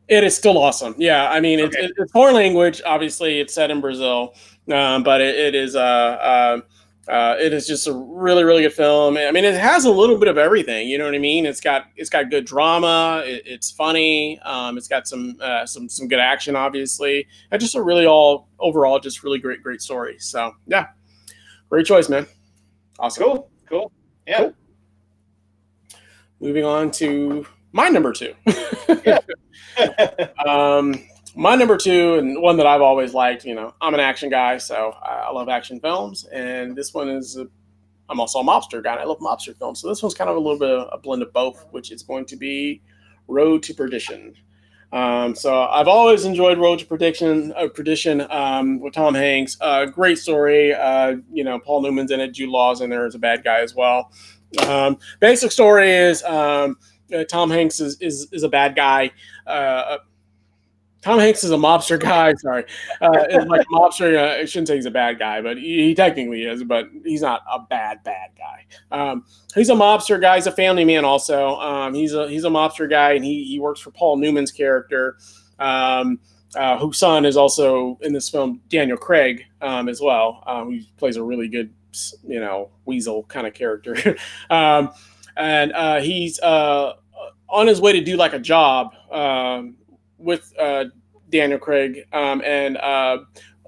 [0.08, 0.94] It is still awesome.
[0.98, 1.78] Yeah, I mean, okay.
[1.78, 2.82] it's, it's foreign language.
[2.84, 4.34] Obviously, it's set in Brazil,
[4.72, 6.60] um, but it, it is uh, uh
[7.06, 9.18] uh, it is just a really, really good film.
[9.18, 10.88] I mean, it has a little bit of everything.
[10.88, 11.44] You know what I mean?
[11.44, 13.22] It's got it's got good drama.
[13.26, 14.38] It, it's funny.
[14.40, 17.26] Um, it's got some uh, some some good action, obviously.
[17.50, 20.16] And just a really all overall, just really great, great story.
[20.18, 20.88] So yeah,
[21.68, 22.26] great choice, man.
[22.98, 23.24] Awesome.
[23.24, 23.50] Cool.
[23.68, 23.92] Cool.
[24.26, 24.38] Yeah.
[24.38, 24.54] Cool.
[26.40, 28.34] Moving on to my number two.
[30.46, 30.94] um,
[31.36, 34.58] my number two, and one that I've always liked, you know, I'm an action guy,
[34.58, 36.24] so I love action films.
[36.26, 39.80] And this one is, i am also a mobster guy, and I love mobster films.
[39.80, 42.02] So this one's kind of a little bit of a blend of both, which is
[42.02, 42.82] going to be
[43.26, 44.34] Road to Perdition.
[44.94, 49.56] Um, so I've always enjoyed Road to Perdition, uh, Perdition um, with Tom Hanks.
[49.60, 50.72] Uh, great story.
[50.72, 52.28] Uh, you know, Paul Newman's in it.
[52.28, 54.12] Jude Law's in there as a bad guy as well.
[54.68, 56.76] Um, basic story is um,
[57.12, 59.10] uh, Tom Hanks is, is, is a bad guy.
[61.04, 62.32] Tom Hanks is a mobster guy.
[62.38, 62.64] Sorry,
[63.02, 64.16] uh, like mobster.
[64.16, 66.64] Uh, I shouldn't say he's a bad guy, but he, he, technically is.
[66.64, 68.64] But he's not a bad bad guy.
[68.90, 70.36] Um, he's a mobster guy.
[70.36, 71.04] He's a family man.
[71.04, 74.50] Also, um, he's a he's a mobster guy, and he he works for Paul Newman's
[74.50, 75.18] character,
[75.58, 76.18] um,
[76.56, 80.42] uh, whose son is also in this film Daniel Craig um, as well.
[80.46, 81.70] Um, he plays a really good,
[82.26, 84.16] you know, weasel kind of character,
[84.48, 84.90] um,
[85.36, 86.94] and uh, he's uh,
[87.50, 88.94] on his way to do like a job.
[89.12, 89.76] Um,
[90.18, 90.86] with uh,
[91.30, 93.18] Daniel Craig, um, and uh,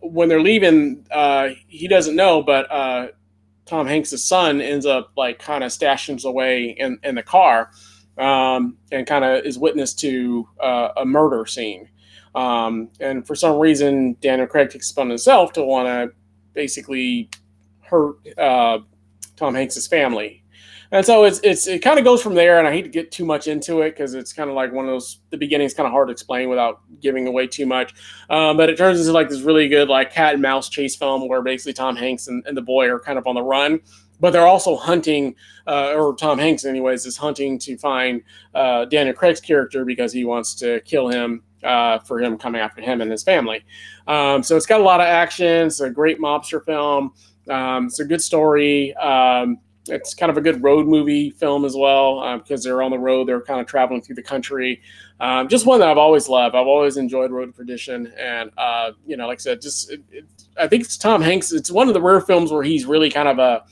[0.02, 3.08] when they're leaving, uh, he doesn't know, but uh,
[3.64, 7.70] Tom Hanks' son ends up like kind of stashing away in, in the car,
[8.18, 11.88] um, and kind of is witness to uh, a murder scene.
[12.34, 16.14] Um, and for some reason, Daniel Craig takes upon himself to want to
[16.52, 17.30] basically
[17.80, 18.78] hurt uh,
[19.36, 20.44] Tom Hanks' family
[20.92, 23.10] and so it's it's it kind of goes from there and i hate to get
[23.10, 25.74] too much into it because it's kind of like one of those the beginning is
[25.74, 27.94] kind of hard to explain without giving away too much.
[28.30, 31.28] Um, but it turns into like this really good like cat and mouse chase film
[31.28, 33.80] where basically tom hanks and, and the boy are kind of on the run
[34.18, 35.34] but they're also hunting
[35.66, 38.22] uh, or tom hanks anyways is hunting to find
[38.54, 42.80] uh, daniel craig's character because he wants to kill him uh, for him coming after
[42.80, 43.64] him and his family.
[44.06, 47.12] Um, so it's got a lot of action it's a great mobster film
[47.50, 51.74] um, it's a good story um, it's kind of a good road movie film as
[51.76, 53.28] well because they're on the road.
[53.28, 54.80] They're kind of traveling through the country.
[55.20, 56.54] Um, just one that I've always loved.
[56.54, 60.02] I've always enjoyed Road to Perdition, and uh, you know, like I said, just it,
[60.10, 60.24] it,
[60.58, 61.52] I think it's Tom Hanks.
[61.52, 63.64] It's one of the rare films where he's really kind of a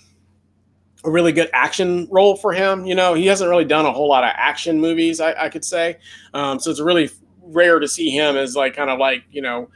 [1.05, 2.87] a really good action role for him.
[2.87, 5.65] You know, he hasn't really done a whole lot of action movies, I, I could
[5.65, 5.99] say.
[6.33, 7.11] Um, so it's really
[7.43, 9.69] rare to see him as like kind of like you know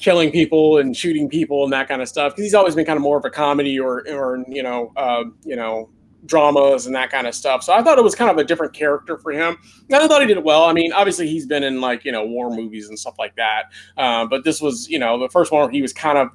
[0.00, 2.96] killing people and shooting people and that kind of stuff because he's always been kind
[2.96, 5.88] of more of a comedy or or you know uh, you know
[6.26, 7.62] dramas and that kind of stuff.
[7.62, 9.56] So I thought it was kind of a different character for him.
[9.88, 10.64] And I thought he did it well.
[10.64, 13.64] I mean, obviously he's been in like you know war movies and stuff like that,
[13.96, 16.28] uh, but this was you know the first one where he was kind of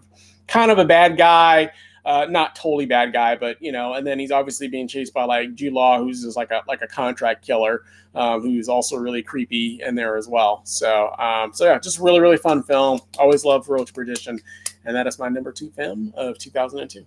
[0.48, 1.72] kind of a bad guy.
[2.06, 5.24] Uh, not totally bad guy, but you know, and then he's obviously being chased by
[5.24, 9.24] like Jude Law, who's just like a like a contract killer, um, who's also really
[9.24, 10.62] creepy in there as well.
[10.66, 13.00] So, um, so yeah, just really really fun film.
[13.18, 14.40] Always loved Road to Perdition,
[14.86, 17.04] and that is my number two film of 2002.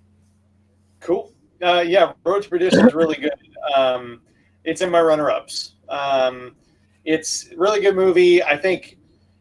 [0.99, 1.33] Cool.
[1.63, 3.33] Uh, yeah, Road to Perdition is really good.
[3.77, 4.21] Um,
[4.65, 5.75] it's in my runner-ups.
[5.89, 6.57] Um,
[7.05, 8.43] it's really good movie.
[8.43, 8.99] I think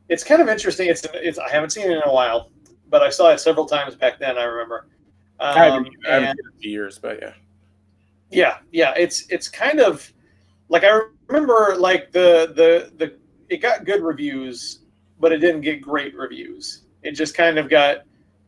[0.07, 0.87] it's kind of interesting.
[0.87, 2.51] It's, it's I haven't seen it in a while,
[2.89, 4.37] but I saw it several times back then.
[4.37, 4.87] I remember.
[5.39, 7.33] Um, I haven't, I haven't and, years, but yeah.
[8.29, 8.93] Yeah, yeah.
[8.97, 10.11] It's it's kind of
[10.69, 13.17] like I remember like the the the
[13.49, 14.79] it got good reviews,
[15.19, 16.83] but it didn't get great reviews.
[17.03, 17.99] It just kind of got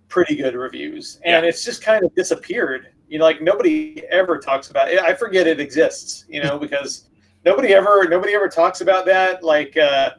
[0.10, 1.49] pretty good reviews, and yeah.
[1.49, 4.99] it's just kind of disappeared you know, like nobody ever talks about it.
[4.99, 7.10] I forget it exists, you know, because
[7.43, 9.43] nobody ever nobody ever talks about that.
[9.43, 10.12] Like uh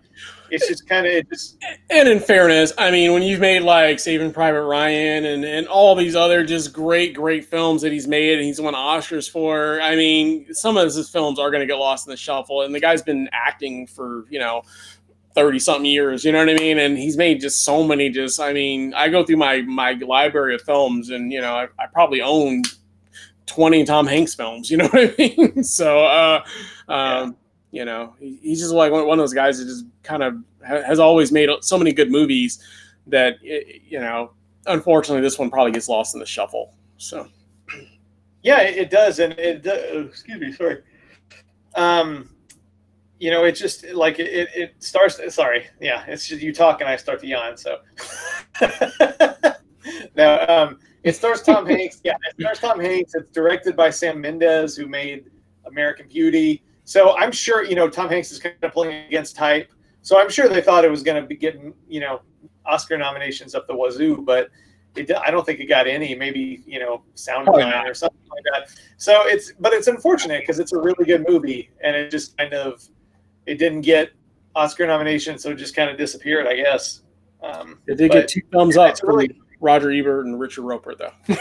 [0.53, 1.57] it's just kind of it just
[1.91, 5.95] and in fairness i mean when you've made like saving private ryan and and all
[5.95, 9.97] these other just great great films that he's made and he's won oscars for i
[9.97, 12.81] mean some of his films are going to get lost in the shuffle and the
[12.81, 14.63] guy's been acting for you know
[15.35, 18.41] 30 something years you know what i mean and he's made just so many just
[18.41, 21.87] i mean i go through my my library of films and you know i, I
[21.93, 22.63] probably own
[23.51, 24.71] 20 Tom Hanks films.
[24.71, 25.65] You know what I mean?
[25.65, 26.45] so, uh,
[26.89, 27.37] um.
[27.71, 30.35] You know, he's just like one, of those guys that just kind of
[30.67, 32.63] has always made so many good movies
[33.07, 34.33] that, you know,
[34.67, 36.75] unfortunately, this one probably gets lost in the shuffle.
[36.97, 37.29] So,
[38.43, 39.19] yeah, it, does.
[39.19, 40.83] And it, uh, excuse me, sorry.
[41.77, 42.31] Um,
[43.19, 45.21] you know, it just like it, it starts.
[45.35, 47.57] Sorry, yeah, it's just you talk and I start to yawn.
[47.59, 47.79] So
[50.17, 52.01] now, um, it stars Tom Hanks.
[52.03, 53.15] Yeah, it stars Tom Hanks.
[53.15, 55.27] It's directed by Sam Mendes, who made
[55.67, 56.63] American Beauty.
[56.91, 59.71] So I'm sure you know Tom Hanks is kind of playing against type.
[60.03, 62.23] So I'm sure they thought it was going to be getting you know
[62.67, 64.49] Oscar nominations up the wazoo, but
[64.97, 66.17] it, I don't think it got any.
[66.17, 68.77] Maybe you know sound design or something like that.
[68.97, 72.55] So it's but it's unfortunate because it's a really good movie and it just kind
[72.55, 72.83] of
[73.47, 74.11] it didn't get
[74.57, 77.03] Oscar nomination, so it just kind of disappeared, I guess.
[77.41, 78.97] Um, it did get two thumbs up.
[79.05, 81.13] Really, Roger Ebert and Richard Roeper, though.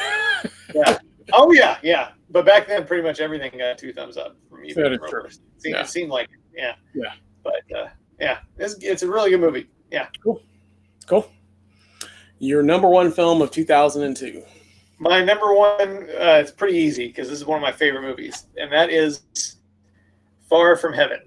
[0.76, 1.00] yeah.
[1.34, 2.10] Oh yeah, yeah.
[2.30, 5.28] But back then, pretty much everything got two thumbs up from Ebert and Roeper.
[5.28, 5.82] It seemed, yeah.
[5.82, 6.30] it seemed like.
[6.56, 6.76] Yeah.
[6.94, 7.14] Yeah.
[7.44, 7.88] But uh,
[8.20, 9.70] yeah, it's, it's a really good movie.
[9.92, 10.08] Yeah.
[10.24, 10.42] Cool.
[11.08, 11.30] Cool.
[12.40, 14.44] Your number one film of 2002.
[15.00, 18.48] My number one, uh, it's pretty easy because this is one of my favorite movies,
[18.58, 19.22] and that is
[20.50, 21.20] Far From Heaven.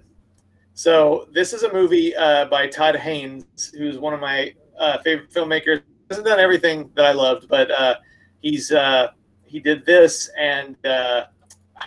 [0.75, 5.31] So this is a movie uh, by Todd Haynes, who's one of my uh, favorite
[5.31, 7.95] filmmakers hasn't done everything that I loved, but uh,
[8.41, 9.09] he's uh,
[9.45, 11.25] he did this and uh,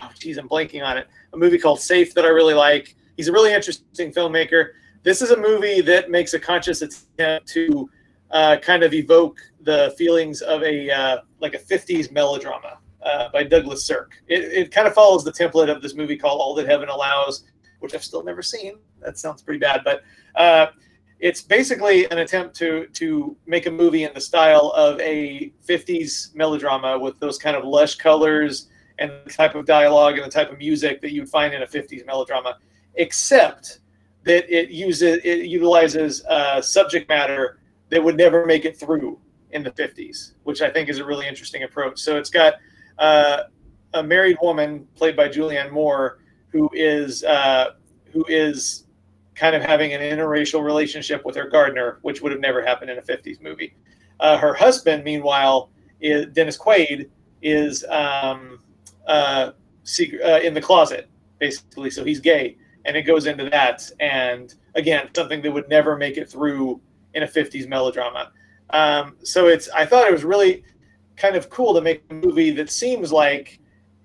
[0.01, 1.07] oh, geez, I'm blanking on it.
[1.33, 2.95] A movie called Safe that I really like.
[3.15, 4.69] He's a really interesting filmmaker.
[5.03, 7.89] This is a movie that makes a conscious attempt to
[8.31, 13.43] uh, kind of evoke the feelings of a uh, like a 50s melodrama uh, by
[13.43, 14.11] Douglas Sirk.
[14.27, 17.45] It, it kind of follows the template of this movie called All That Heaven Allows,
[17.79, 18.79] which I've still never seen.
[19.01, 20.03] That sounds pretty bad, but
[20.35, 20.67] uh,
[21.19, 26.35] it's basically an attempt to to make a movie in the style of a 50s
[26.35, 28.67] melodrama with those kind of lush colors
[28.99, 31.67] and the type of dialogue and the type of music that you'd find in a
[31.67, 32.57] 50s melodrama
[32.95, 33.79] except
[34.23, 39.19] that it uses it utilizes uh, subject matter that would never make it through
[39.51, 42.55] in the 50s which i think is a really interesting approach so it's got
[42.99, 43.43] uh,
[43.93, 47.71] a married woman played by julianne moore who is uh,
[48.11, 48.87] who is
[49.37, 52.97] kind of having an interracial relationship with her gardener, which would have never happened in
[52.97, 53.75] a 50s movie.
[54.19, 55.69] Uh, her husband, meanwhile,
[56.01, 57.07] is, Dennis Quaid,
[57.43, 58.59] is um,
[59.07, 59.51] uh,
[59.83, 61.89] secret, uh, in the closet, basically.
[61.89, 62.57] So he's gay.
[62.85, 63.89] And it goes into that.
[63.99, 66.79] And again, something that would never make it through
[67.13, 68.31] in a 50s melodrama.
[68.69, 70.63] Um, so it's, I thought it was really
[71.15, 73.59] kind of cool to make a movie that seems like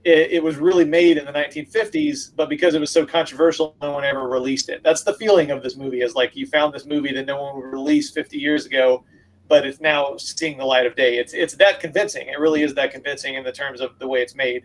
[0.04, 3.92] it, it, was really made in the 1950s, but because it was so controversial, no
[3.92, 4.82] one ever released it.
[4.82, 7.56] That's the feeling of this movie is like you found this movie that no one
[7.56, 9.04] would release 50 years ago,
[9.48, 11.18] but it's now seeing the light of day.
[11.18, 12.28] It's it's that convincing.
[12.28, 14.64] It really is that convincing in the terms of the way it's made.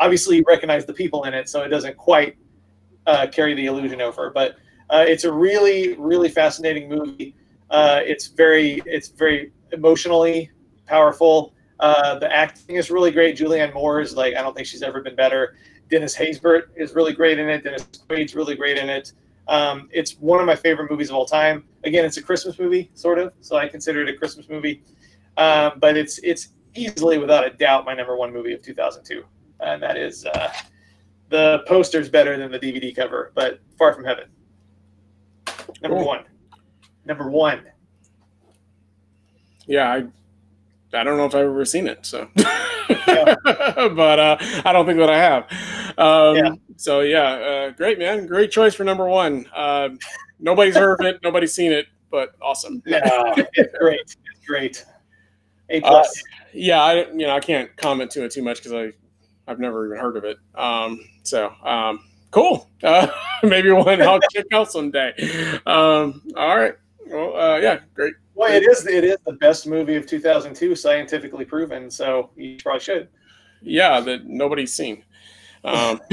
[0.00, 2.36] Obviously, you recognize the people in it, so it doesn't quite
[3.06, 4.30] uh, carry the illusion over.
[4.30, 4.56] But
[4.90, 7.36] uh, it's a really, really fascinating movie.
[7.70, 10.50] Uh, it's very, it's very emotionally
[10.86, 11.54] powerful.
[11.78, 13.36] Uh, the acting is really great.
[13.36, 15.54] Julianne Moore is like I don't think she's ever been better.
[15.88, 17.64] Dennis Haysbert is really great in it.
[17.64, 19.12] Dennis Quaid's really great in it.
[19.48, 21.64] Um, it's one of my favorite movies of all time.
[21.84, 24.82] Again, it's a Christmas movie, sort of, so I consider it a Christmas movie.
[25.36, 29.24] Um, but it's it's easily, without a doubt, my number one movie of 2002,
[29.62, 30.52] and that is uh,
[31.28, 34.24] the poster's better than the DVD cover, but Far from Heaven.
[35.82, 36.06] Number cool.
[36.06, 36.24] one.
[37.04, 37.62] Number one.
[39.66, 40.04] Yeah, I
[40.92, 42.28] I don't know if I've ever seen it, so.
[42.36, 43.34] Yeah.
[43.44, 45.44] but uh, I don't think that I have.
[45.98, 46.52] Um, yeah.
[46.76, 49.46] So yeah, uh, great man, great choice for number one.
[49.54, 49.90] Uh,
[50.38, 52.82] nobody's heard of it, nobody's seen it, but awesome.
[52.86, 53.00] Yeah,
[53.36, 54.00] it's great.
[54.00, 54.84] It's great.
[55.68, 56.08] A plus.
[56.08, 58.92] Uh, yeah, I you know I can't comment to it too much because I
[59.50, 60.38] I've never even heard of it.
[60.54, 62.70] Um, so um, cool.
[62.84, 63.08] Uh,
[63.42, 65.12] maybe one I'll check out someday.
[65.66, 66.74] Um, all right.
[67.08, 68.14] Well, uh, yeah, great.
[68.34, 71.90] Well, it is it is the best movie of 2002, scientifically proven.
[71.90, 73.08] So you probably should.
[73.60, 75.02] Yeah, that nobody's seen.
[75.64, 76.00] Um,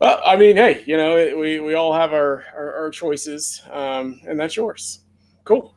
[0.00, 4.20] well, I mean, hey, you know, we we all have our our, our choices, um,
[4.26, 5.00] and that's yours.
[5.44, 5.73] Cool.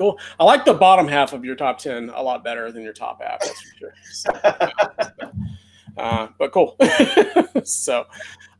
[0.00, 0.18] Cool.
[0.38, 3.20] I like the bottom half of your top ten a lot better than your top
[3.22, 3.40] half.
[3.40, 3.94] That's for sure.
[4.10, 4.30] So,
[5.98, 6.74] uh, but cool.
[7.64, 8.06] so,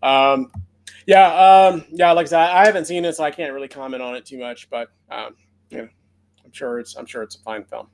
[0.03, 0.53] um,
[1.07, 2.13] yeah, um, yeah.
[2.13, 4.37] Like I said, I haven't seen it, so I can't really comment on it too
[4.37, 4.69] much.
[4.69, 5.35] But um,
[5.71, 5.89] you know,
[6.45, 7.89] I'm sure it's I'm sure it's a fine film.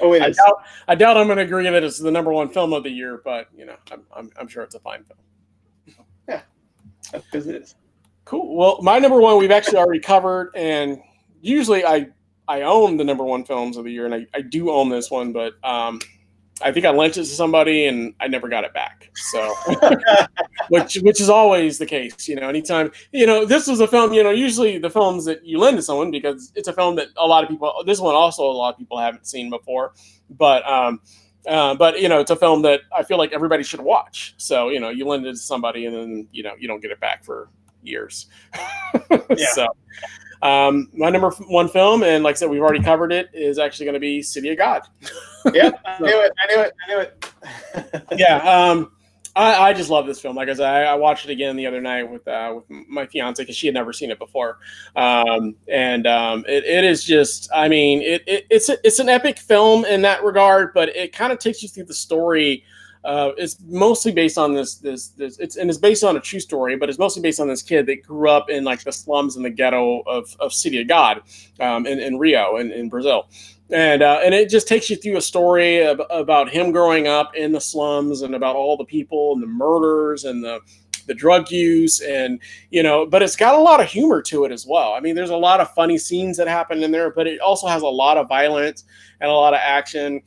[0.00, 0.38] Oh, it I is.
[0.38, 2.90] doubt, I doubt I'm going to agree that it's the number one film of the
[2.90, 6.06] year, but you know, I'm I'm, I'm sure it's a fine film.
[6.26, 6.40] Yeah,
[7.12, 7.74] because it is.
[8.24, 8.56] Cool.
[8.56, 11.02] Well, my number one we've actually already covered, and
[11.40, 12.08] usually I
[12.48, 15.10] I own the number one films of the year, and I, I do own this
[15.10, 16.00] one, but um,
[16.62, 19.10] I think I lent it to somebody and I never got it back.
[19.14, 19.54] So,
[20.68, 22.48] which which is always the case, you know.
[22.48, 25.76] Anytime you know this was a film, you know, usually the films that you lend
[25.78, 27.72] to someone because it's a film that a lot of people.
[27.86, 29.94] This one also a lot of people haven't seen before,
[30.28, 31.00] but um,
[31.46, 34.34] uh, but you know, it's a film that I feel like everybody should watch.
[34.36, 36.90] So you know, you lend it to somebody and then you know you don't get
[36.90, 37.48] it back for
[37.82, 38.26] years.
[39.36, 39.52] yeah.
[39.52, 39.68] So.
[40.42, 43.86] Um, my number one film, and like I said, we've already covered it, is actually
[43.86, 44.82] going to be City of God.
[45.54, 46.32] yeah, I knew it.
[46.38, 46.72] I knew it.
[46.82, 48.04] I knew it.
[48.18, 48.92] yeah, um,
[49.36, 50.34] I, I, just love this film.
[50.36, 53.06] Like I said, I, I watched it again the other night with uh, with my
[53.06, 54.58] fiance because she had never seen it before,
[54.96, 57.50] um, and um, it, it is just.
[57.54, 61.12] I mean, it, it, it's a, it's an epic film in that regard, but it
[61.12, 62.64] kind of takes you through the story
[63.04, 66.40] uh, it's mostly based on this, this, this, it's, and it's based on a true
[66.40, 69.36] story, but it's mostly based on this kid that grew up in like the slums
[69.36, 71.22] and the ghetto of, of City of God
[71.60, 73.28] um, in, in Rio in, in Brazil.
[73.70, 77.34] And, uh, and it just takes you through a story of, about him growing up
[77.34, 80.60] in the slums and about all the people and the murders and the,
[81.06, 84.52] the drug use and you know but it's got a lot of humor to it
[84.52, 87.26] as well i mean there's a lot of funny scenes that happen in there but
[87.26, 88.84] it also has a lot of violence
[89.20, 90.22] and a lot of action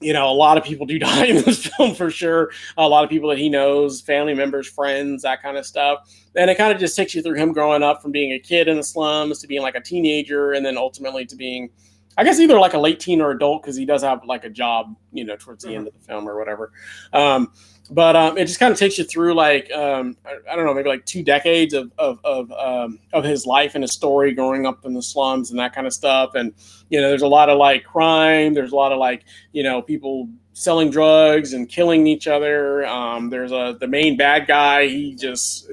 [0.00, 2.50] you know, a lot of people do die in this film for sure.
[2.76, 6.12] A lot of people that he knows, family members, friends, that kind of stuff.
[6.36, 8.68] And it kind of just takes you through him growing up from being a kid
[8.68, 11.70] in the slums to being like a teenager and then ultimately to being,
[12.16, 14.50] I guess, either like a late teen or adult because he does have like a
[14.50, 15.78] job, you know, towards the mm-hmm.
[15.78, 16.72] end of the film or whatever.
[17.12, 17.52] Um,
[17.90, 20.74] but um, it just kind of takes you through like um, I, I, don't know
[20.74, 24.66] maybe like two decades of of of, um, of his life and his story growing
[24.66, 26.34] up in the slums and that kind of stuff.
[26.34, 26.52] And
[26.90, 29.80] you know there's a lot of like crime there's a lot of like you know
[29.80, 32.84] people selling drugs and killing each other.
[32.86, 35.70] Um, there's a the main bad guy he just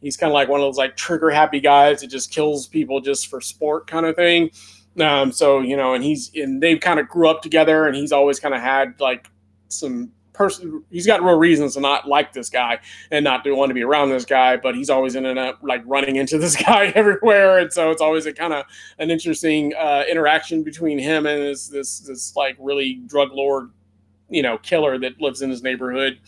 [0.00, 3.00] he's kind of like one of those like trigger happy guys that just kills people
[3.00, 4.50] just for sport kind of thing.
[5.00, 8.12] Um, so you know and he's and they kind of grew up together and he's
[8.12, 9.28] always kind of had like
[9.68, 12.78] some person he's got real reasons to not like this guy
[13.10, 16.16] and not want to be around this guy but he's always ended up like running
[16.16, 17.58] into this guy everywhere.
[17.58, 18.64] And so it's always a kind of
[18.98, 23.70] an interesting uh, interaction between him and this this this like really drug lord
[24.28, 26.18] you know killer that lives in his neighborhood.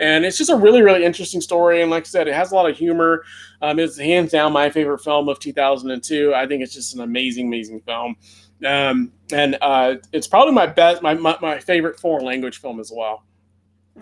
[0.00, 1.82] And it's just a really really interesting story.
[1.82, 3.24] And like i said it has a lot of humor.
[3.60, 7.48] Um, it's hands down my favorite film of 2002 i think it's just an amazing
[7.48, 8.16] amazing film.
[8.66, 12.92] Um, and uh, it's probably my best my, my, my favorite foreign language film as
[12.94, 13.22] well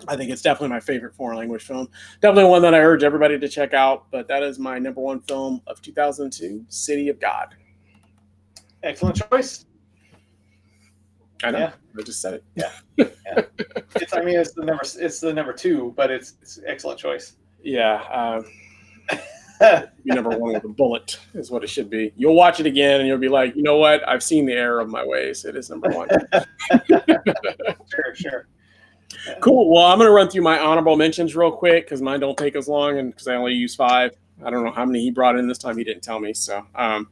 [0.07, 1.89] I think it's definitely my favorite foreign language film.
[2.21, 4.05] Definitely one that I urge everybody to check out.
[4.11, 7.55] But that is my number one film of 2002, City of God.
[8.83, 9.65] Excellent choice.
[11.43, 11.59] I know.
[11.59, 11.71] Yeah.
[11.97, 12.43] I just said it.
[12.55, 12.71] Yeah.
[12.97, 13.41] yeah.
[13.95, 14.83] it's, I mean, it's the number.
[14.83, 17.35] It's the number two, but it's it's excellent choice.
[17.63, 18.01] Yeah.
[18.11, 18.45] Um,
[20.05, 22.13] number one with a bullet is what it should be.
[22.15, 24.07] You'll watch it again and you'll be like, you know what?
[24.07, 25.45] I've seen the error of my ways.
[25.45, 26.09] It is number one.
[26.87, 28.47] sure, sure.
[29.41, 29.73] Cool.
[29.73, 32.55] Well, I'm going to run through my honorable mentions real quick because mine don't take
[32.55, 34.11] as long, and because I only use five.
[34.43, 35.77] I don't know how many he brought in this time.
[35.77, 36.33] He didn't tell me.
[36.33, 37.09] So, um,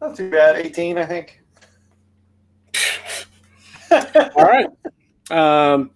[0.00, 0.56] not too bad.
[0.56, 1.40] 18, I think.
[4.36, 4.66] all right.
[5.30, 5.90] Um,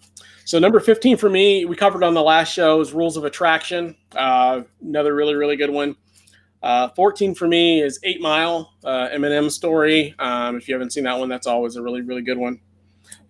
[0.45, 3.95] So number 15 for me, we covered on the last show is Rules of Attraction.
[4.17, 5.95] Uh, another really, really good one.
[6.63, 10.15] Uh, 14 for me is Eight Mile, uh, Eminem story.
[10.19, 12.61] Um, if you haven't seen that one, that's always a really, really good one.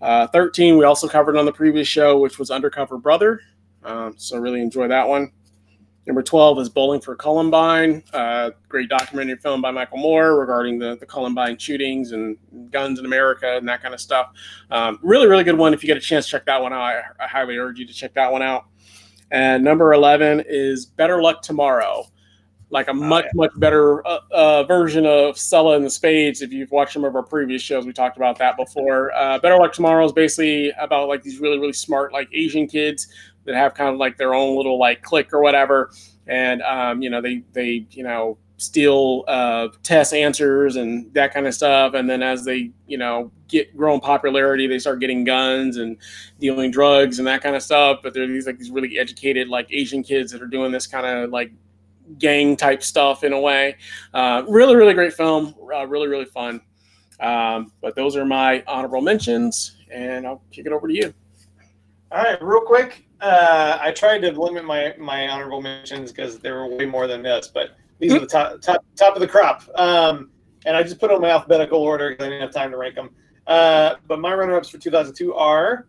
[0.01, 3.41] Uh, 13, we also covered on the previous show, which was Undercover Brother.
[3.85, 5.33] Um, so really enjoy that one.
[6.07, 10.97] Number 12 is Bowling for Columbine, uh, great documentary film by Michael Moore regarding the,
[10.97, 12.39] the Columbine shootings and
[12.71, 14.33] guns in America and that kind of stuff.
[14.71, 15.75] Um, really, really good one.
[15.75, 16.81] If you get a chance, check that one out.
[16.81, 18.65] I, I highly urge you to check that one out.
[19.31, 22.07] And number 11 is Better Luck Tomorrow
[22.71, 23.33] like a much oh, yeah.
[23.35, 26.43] much better uh, uh, version of Stella and the Spades.
[26.43, 29.13] If you've watched some of our previous shows, we talked about that before.
[29.15, 33.09] Uh, better Luck Tomorrow is basically about like these really really smart like Asian kids
[33.45, 35.91] that have kind of like their own little like clique or whatever,
[36.27, 41.47] and um, you know they they you know steal uh, test answers and that kind
[41.47, 41.95] of stuff.
[41.95, 45.97] And then as they, you know, get growing popularity, they start getting guns and
[46.41, 48.01] dealing drugs and that kind of stuff.
[48.03, 51.07] But they're these like these really educated like Asian kids that are doing this kind
[51.07, 51.53] of like
[52.19, 53.77] gang type stuff in a way.
[54.15, 55.55] Uh, really, really great film.
[55.73, 56.61] Uh, really, really fun.
[57.21, 61.13] Um, but those are my honorable mentions, and I'll kick it over to you.
[62.11, 63.05] All right, real quick.
[63.21, 67.23] Uh, I tried to limit my my honorable mentions because there were way more than
[67.23, 69.63] this, but these are the top top top of the crop.
[69.75, 70.31] Um,
[70.65, 72.95] and I just put them in alphabetical order because I didn't have time to rank
[72.95, 73.11] them.
[73.47, 75.87] Uh, but my runner-ups for 2002 are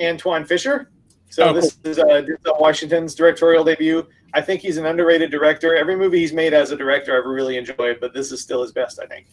[0.00, 0.90] Antwone Fisher.
[1.28, 1.92] So oh, this cool.
[1.92, 2.22] is uh,
[2.58, 4.06] Washington's directorial debut.
[4.34, 5.76] I think he's an underrated director.
[5.76, 8.72] Every movie he's made as a director, I've really enjoyed, but this is still his
[8.72, 9.26] best, I think.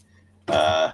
[0.48, 0.92] Uh,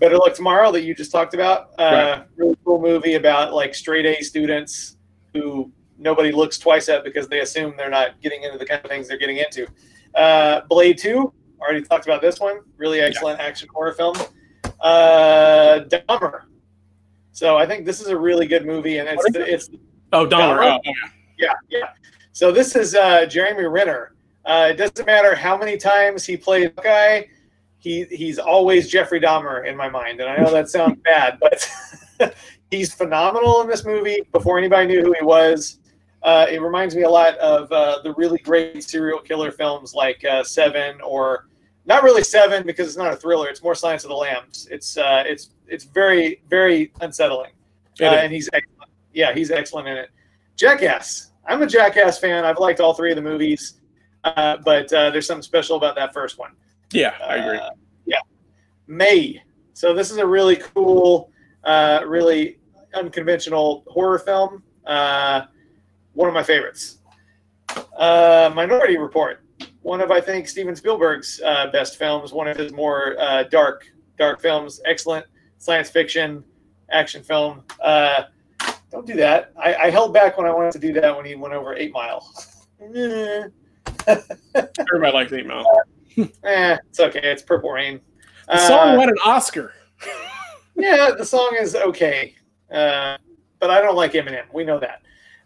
[0.00, 1.70] Better Luck Tomorrow that you just talked about.
[1.78, 1.82] Uh,
[2.18, 2.26] right.
[2.36, 4.96] Really cool movie about like straight A students
[5.32, 8.90] who nobody looks twice at because they assume they're not getting into the kind of
[8.90, 9.66] things they're getting into.
[10.14, 12.60] Uh, Blade Two, already talked about this one.
[12.76, 13.46] Really excellent yeah.
[13.46, 14.16] action horror film.
[14.80, 16.42] Uh, Dahmer.
[17.32, 19.70] So I think this is a really good movie, and it's it's
[20.12, 20.58] oh Dahmer.
[20.58, 20.78] Dahmer.
[20.86, 20.92] Oh,
[21.38, 21.88] yeah, yeah.
[22.34, 24.12] So this is uh, Jeremy Renner.
[24.44, 27.28] Uh, it doesn't matter how many times he played guy,
[27.78, 30.20] he he's always Jeffrey Dahmer in my mind.
[30.20, 31.70] And I know that sounds bad, but
[32.72, 34.22] he's phenomenal in this movie.
[34.32, 35.78] Before anybody knew who he was,
[36.24, 40.24] uh, it reminds me a lot of uh, the really great serial killer films like
[40.24, 41.46] uh, Seven or
[41.86, 43.46] not really Seven because it's not a thriller.
[43.46, 44.66] It's more Silence of the Lambs.
[44.72, 47.52] It's uh, it's it's very very unsettling,
[48.00, 48.90] and he's excellent.
[49.12, 50.10] yeah he's excellent in it.
[50.56, 51.30] Jackass.
[51.46, 52.44] I'm a Jackass fan.
[52.44, 53.74] I've liked all three of the movies,
[54.24, 56.52] uh, but uh, there's something special about that first one.
[56.92, 57.58] Yeah, I agree.
[57.58, 57.70] Uh,
[58.06, 58.20] yeah,
[58.86, 59.42] May.
[59.74, 61.30] So this is a really cool,
[61.64, 62.58] uh, really
[62.94, 64.62] unconventional horror film.
[64.86, 65.42] Uh,
[66.14, 66.98] one of my favorites.
[67.98, 69.42] Uh, Minority Report.
[69.82, 71.40] One of I think Steven Spielberg's
[71.72, 72.32] best films.
[72.32, 73.16] One of his more
[73.50, 73.86] dark,
[74.16, 74.80] dark films.
[74.86, 75.26] Excellent
[75.58, 76.44] science fiction
[76.90, 77.64] action film.
[78.94, 79.52] Don't do that.
[79.60, 81.92] I, I, held back when I wanted to do that when he went over Eight
[81.92, 82.32] Mile.
[82.80, 83.50] Everybody
[85.12, 85.66] likes Eight Mile.
[86.16, 87.18] eh, it's okay.
[87.24, 88.00] It's Purple Rain.
[88.46, 89.72] The song uh, won an Oscar.
[90.76, 92.36] yeah, the song is okay,
[92.70, 93.16] uh,
[93.58, 94.44] but I don't like Eminem.
[94.52, 95.02] We know that.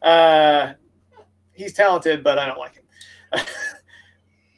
[0.07, 0.75] Uh,
[1.55, 2.85] he's talented, but I don't like him.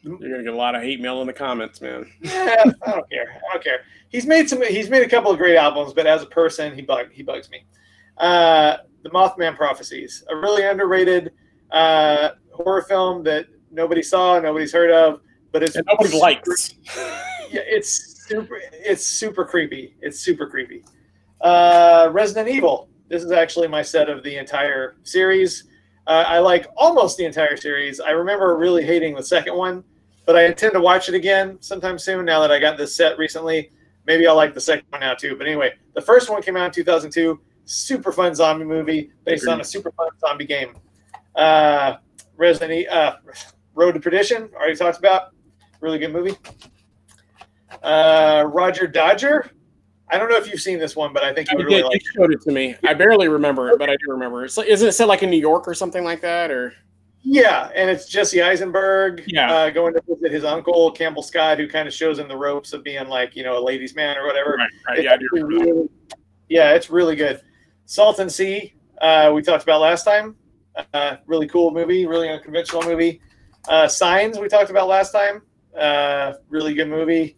[0.03, 2.11] You're gonna get a lot of hate mail in the comments, man.
[2.22, 3.41] yeah, I don't care.
[3.49, 3.84] I don't care.
[4.09, 4.61] He's made some.
[4.62, 7.49] He's made a couple of great albums, but as a person, he bug he bugs
[7.51, 7.64] me.
[8.21, 11.33] Uh, the Mothman Prophecies, a really underrated
[11.73, 15.21] uh, horror film that nobody saw, nobody's heard of,
[15.53, 16.75] but it's and nobody super, likes.
[17.51, 18.61] yeah, it's super.
[18.73, 19.97] It's super creepy.
[20.01, 20.85] It's super creepy.
[21.41, 22.89] Uh, Resident Evil.
[23.09, 25.64] This is actually my set of the entire series.
[26.07, 28.01] Uh, I like almost the entire series.
[28.01, 29.83] I remember really hating the second one,
[30.27, 32.25] but I intend to watch it again sometime soon.
[32.25, 33.71] Now that I got this set recently,
[34.07, 35.37] maybe I'll like the second one now too.
[35.37, 37.41] But anyway, the first one came out in 2002
[37.71, 39.55] super fun zombie movie based Agreed.
[39.55, 40.75] on a super fun zombie game.
[41.35, 41.97] Uh,
[42.37, 43.16] Resident uh,
[43.75, 45.35] Road to Perdition, already talked about.
[45.81, 46.37] Really good movie.
[47.83, 49.51] Uh, Roger Dodger.
[50.09, 52.03] I don't know if you've seen this one, but I think you would really like.
[52.16, 52.75] Showed it to me.
[52.85, 54.45] I barely remember it, but I do remember.
[54.45, 56.75] It's like, isn't it set like in New York or something like that, or?
[57.23, 59.53] Yeah, and it's Jesse Eisenberg yeah.
[59.53, 62.73] uh, going to visit his uncle Campbell Scott, who kind of shows him the ropes
[62.73, 64.57] of being like you know a ladies' man or whatever.
[64.57, 65.05] Right, right.
[65.05, 65.89] Yeah, really,
[66.49, 67.41] yeah, it's really good.
[67.91, 68.72] Salton Sea,
[69.03, 70.36] uh, we talked about last time.
[70.95, 73.20] Uh, really cool movie, really unconventional movie.
[73.68, 75.43] Uh, Signs, we talked about last time.
[75.76, 77.34] Uh, really good movie.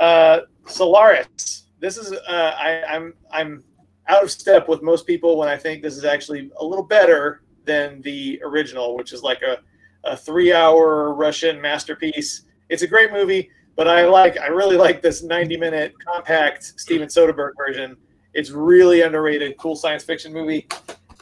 [0.00, 1.64] Uh, Solaris.
[1.80, 3.62] This is uh, I, I'm I'm
[4.08, 7.42] out of step with most people when I think this is actually a little better
[7.66, 9.58] than the original, which is like a,
[10.04, 12.46] a three-hour Russian masterpiece.
[12.70, 17.52] It's a great movie, but I like I really like this 90-minute compact Steven Soderbergh
[17.54, 17.98] version
[18.34, 20.66] it's really underrated, cool science fiction movie.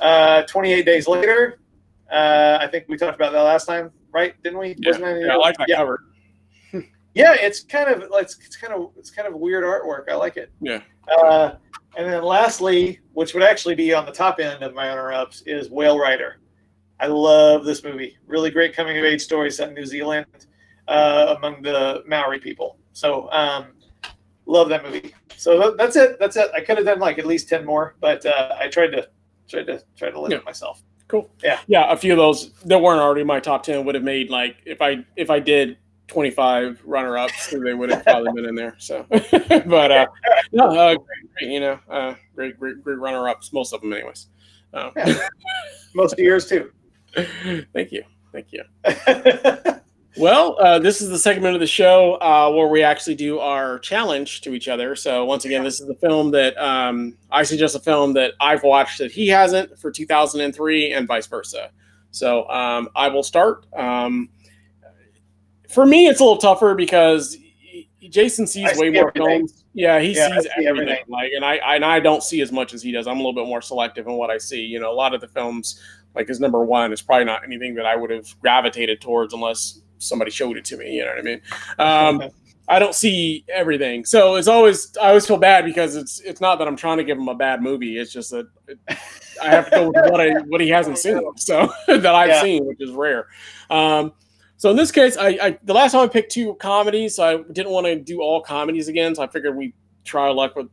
[0.00, 1.58] Uh, 28 days later.
[2.10, 4.40] Uh, I think we talked about that last time, right?
[4.42, 4.74] Didn't we?
[4.78, 5.76] Yeah, yeah I like that yeah.
[5.76, 6.04] cover.
[7.14, 10.08] yeah, it's kind of it's, it's kind of it's kind of weird artwork.
[10.10, 10.50] I like it.
[10.60, 10.80] Yeah.
[11.08, 11.52] Uh,
[11.96, 15.42] and then lastly, which would actually be on the top end of my honor ups,
[15.46, 16.38] is Whale Rider.
[16.98, 18.16] I love this movie.
[18.26, 20.26] Really great coming of age story set in New Zealand
[20.88, 22.76] uh, among the Maori people.
[22.92, 23.68] So um,
[24.50, 25.14] love that movie.
[25.36, 26.18] So that's it.
[26.18, 26.50] That's it.
[26.54, 29.08] I could have done like at least ten more, but uh, I tried to
[29.48, 30.44] tried to try to limit yeah.
[30.44, 30.82] myself.
[31.08, 31.30] Cool.
[31.42, 31.60] Yeah.
[31.66, 31.90] Yeah.
[31.90, 34.82] A few of those that weren't already my top ten would have made like if
[34.82, 35.78] I if I did
[36.08, 38.74] 25 runner ups, they would have probably been in there.
[38.78, 40.06] So, but uh,
[40.52, 44.26] no, uh, great, you know, uh, great, great, great runner ups, most of them, anyways.
[44.74, 45.28] Um, yeah.
[45.94, 46.70] Most of yours too.
[47.72, 48.02] Thank you.
[48.32, 49.74] Thank you.
[50.16, 53.78] Well, uh, this is the segment of the show uh, where we actually do our
[53.78, 54.96] challenge to each other.
[54.96, 58.62] So, once again, this is the film that um, I suggest a film that I've
[58.62, 61.70] watched that he hasn't for 2003 and vice versa.
[62.10, 63.66] So, um, I will start.
[63.74, 64.30] Um,
[65.68, 67.36] for me, it's a little tougher because
[68.08, 69.46] Jason sees way more everything.
[69.46, 69.64] films.
[69.72, 70.66] Yeah, he yeah, sees everything.
[70.66, 71.04] everything.
[71.08, 73.06] Like, and I and I don't see as much as he does.
[73.06, 74.60] I'm a little bit more selective in what I see.
[74.60, 75.80] You know, a lot of the films,
[76.16, 79.80] like his number one, is probably not anything that I would have gravitated towards unless
[80.00, 80.96] somebody showed it to me.
[80.96, 81.40] You know what I mean?
[81.78, 82.30] Um,
[82.68, 86.60] I don't see everything, so it's always I always feel bad because it's it's not
[86.60, 87.98] that I'm trying to give him a bad movie.
[87.98, 88.46] It's just that
[89.42, 92.42] I have to go with what I what he hasn't seen, so that I've yeah.
[92.42, 93.26] seen, which is rare.
[93.70, 94.12] Um,
[94.56, 97.52] so in this case, I, I, the last time I picked two comedies, so I
[97.52, 99.14] didn't want to do all comedies again.
[99.14, 99.74] So I figured we
[100.04, 100.68] try our luck with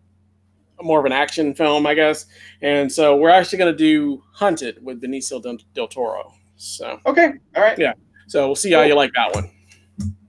[0.82, 2.25] more of an action film, I guess.
[2.61, 6.34] And so we're actually going to do Hunted with Benicio del, del, Toro.
[6.57, 7.93] So okay, all right, yeah.
[8.28, 9.49] So we'll see how you like that one.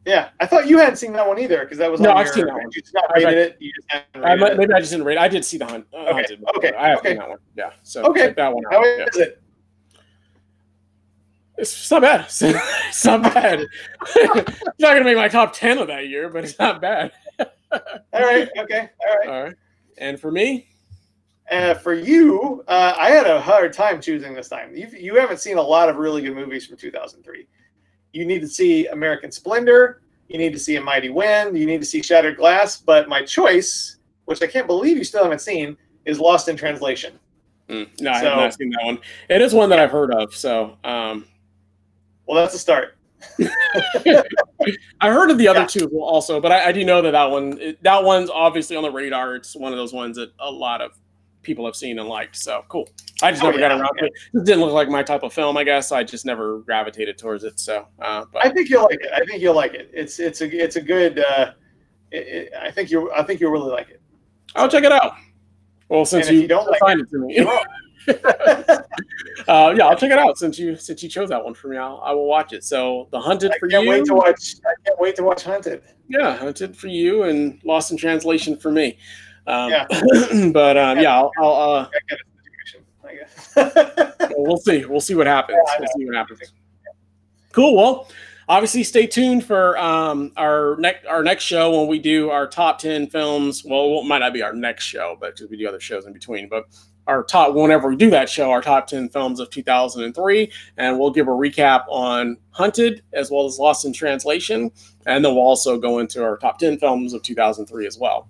[0.09, 2.35] Yeah, I thought you hadn't seen that one either because that was no, I've your,
[2.35, 2.71] seen that one.
[2.73, 3.57] You just not rated I, it.
[3.61, 4.73] You just haven't rated I, maybe.
[4.73, 5.19] I just didn't rate.
[5.19, 5.21] it.
[5.21, 5.87] I did see the hunt.
[5.93, 6.13] Uh, okay.
[6.13, 6.73] Hunted, okay.
[6.73, 7.09] I have okay.
[7.11, 7.39] seen that one.
[7.55, 7.71] Yeah.
[7.83, 8.33] So okay.
[8.33, 8.65] that one.
[8.67, 8.73] Out.
[8.73, 9.05] How yeah.
[9.05, 9.43] is it?
[11.59, 12.21] It's not bad.
[12.89, 13.67] It's not bad.
[14.17, 17.13] it's not gonna make my top ten of that year, but it's not bad.
[17.39, 17.49] all
[18.15, 18.49] right.
[18.57, 18.89] Okay.
[19.07, 19.29] All right.
[19.29, 19.55] All right.
[19.99, 20.69] And for me,
[21.51, 24.75] uh, for you, uh, I had a hard time choosing this time.
[24.75, 27.47] You you haven't seen a lot of really good movies from 2003.
[28.13, 30.03] You need to see American Splendor.
[30.29, 31.59] You need to see A Mighty Wind.
[31.59, 32.79] You need to see Shattered Glass.
[32.79, 33.97] But my choice,
[34.27, 37.19] which I can't believe you still haven't seen, is Lost in Translation.
[37.69, 38.99] Mm, no, so, I have not seen that one.
[39.29, 40.35] It is one that I've heard of.
[40.35, 41.27] So, um,
[42.27, 42.97] well, that's a start.
[45.01, 45.67] I heard of the other yeah.
[45.67, 48.93] two also, but I, I, do know that that one that one's obviously on the
[48.93, 49.35] radar.
[49.35, 50.93] It's one of those ones that a lot of
[51.49, 52.37] people have seen and liked.
[52.37, 52.89] So cool.
[53.23, 54.13] I just oh, never yeah, got around to it.
[54.35, 55.91] It didn't look like my type of film, I guess.
[55.91, 57.59] I just never gravitated towards it.
[57.59, 59.11] So, uh, but I think you'll like it.
[59.13, 59.91] I think you'll like it.
[59.93, 61.19] It's it's a it's a good.
[61.19, 61.53] Uh,
[62.13, 64.01] it, it, I think you I think you'll really like it.
[64.55, 65.15] I'll check it out.
[65.89, 67.39] Well, since you, you, don't like it, it to me.
[69.49, 71.77] uh, yeah, I'll check it out since you since you chose that one for me.
[71.77, 72.65] I'll, I will watch it.
[72.65, 73.91] So the Hunted I for can't you.
[73.91, 74.57] Wait to watch.
[74.65, 75.83] I can't wait to watch Hunted.
[76.09, 78.99] Yeah, Hunted for you and Lost in Translation for me.
[79.49, 79.87] Um, yeah,
[80.53, 81.33] but um, yeah, I'll.
[81.39, 81.89] I'll uh,
[83.05, 84.33] I guess.
[84.37, 84.85] we'll see.
[84.85, 85.59] We'll see what happens.
[85.67, 86.53] Yeah, we'll see what happens.
[87.53, 87.75] Cool.
[87.75, 88.09] Well,
[88.49, 92.79] obviously, stay tuned for um, our next our next show when we do our top
[92.79, 93.65] ten films.
[93.65, 96.13] Well, it might not be our next show, but because we do other shows in
[96.13, 96.51] between.
[96.51, 96.67] But
[97.07, 101.11] our top whenever we do that show, our top 10 films of 2003, and we'll
[101.11, 104.71] give a recap on Hunted as well as Lost in Translation,
[105.07, 108.29] and then we'll also go into our top 10 films of 2003 as well.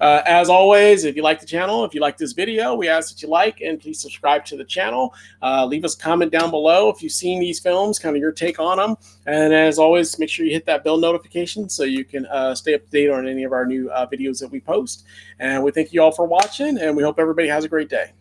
[0.00, 3.12] Uh, as always, if you like the channel, if you like this video, we ask
[3.12, 5.14] that you like and please subscribe to the channel.
[5.42, 8.32] Uh, leave us a comment down below if you've seen these films, kind of your
[8.32, 8.96] take on them.
[9.26, 12.74] And as always, make sure you hit that bell notification so you can uh, stay
[12.74, 15.04] up to date on any of our new uh, videos that we post.
[15.38, 18.12] And we thank you all for watching, and we hope everybody has a great day.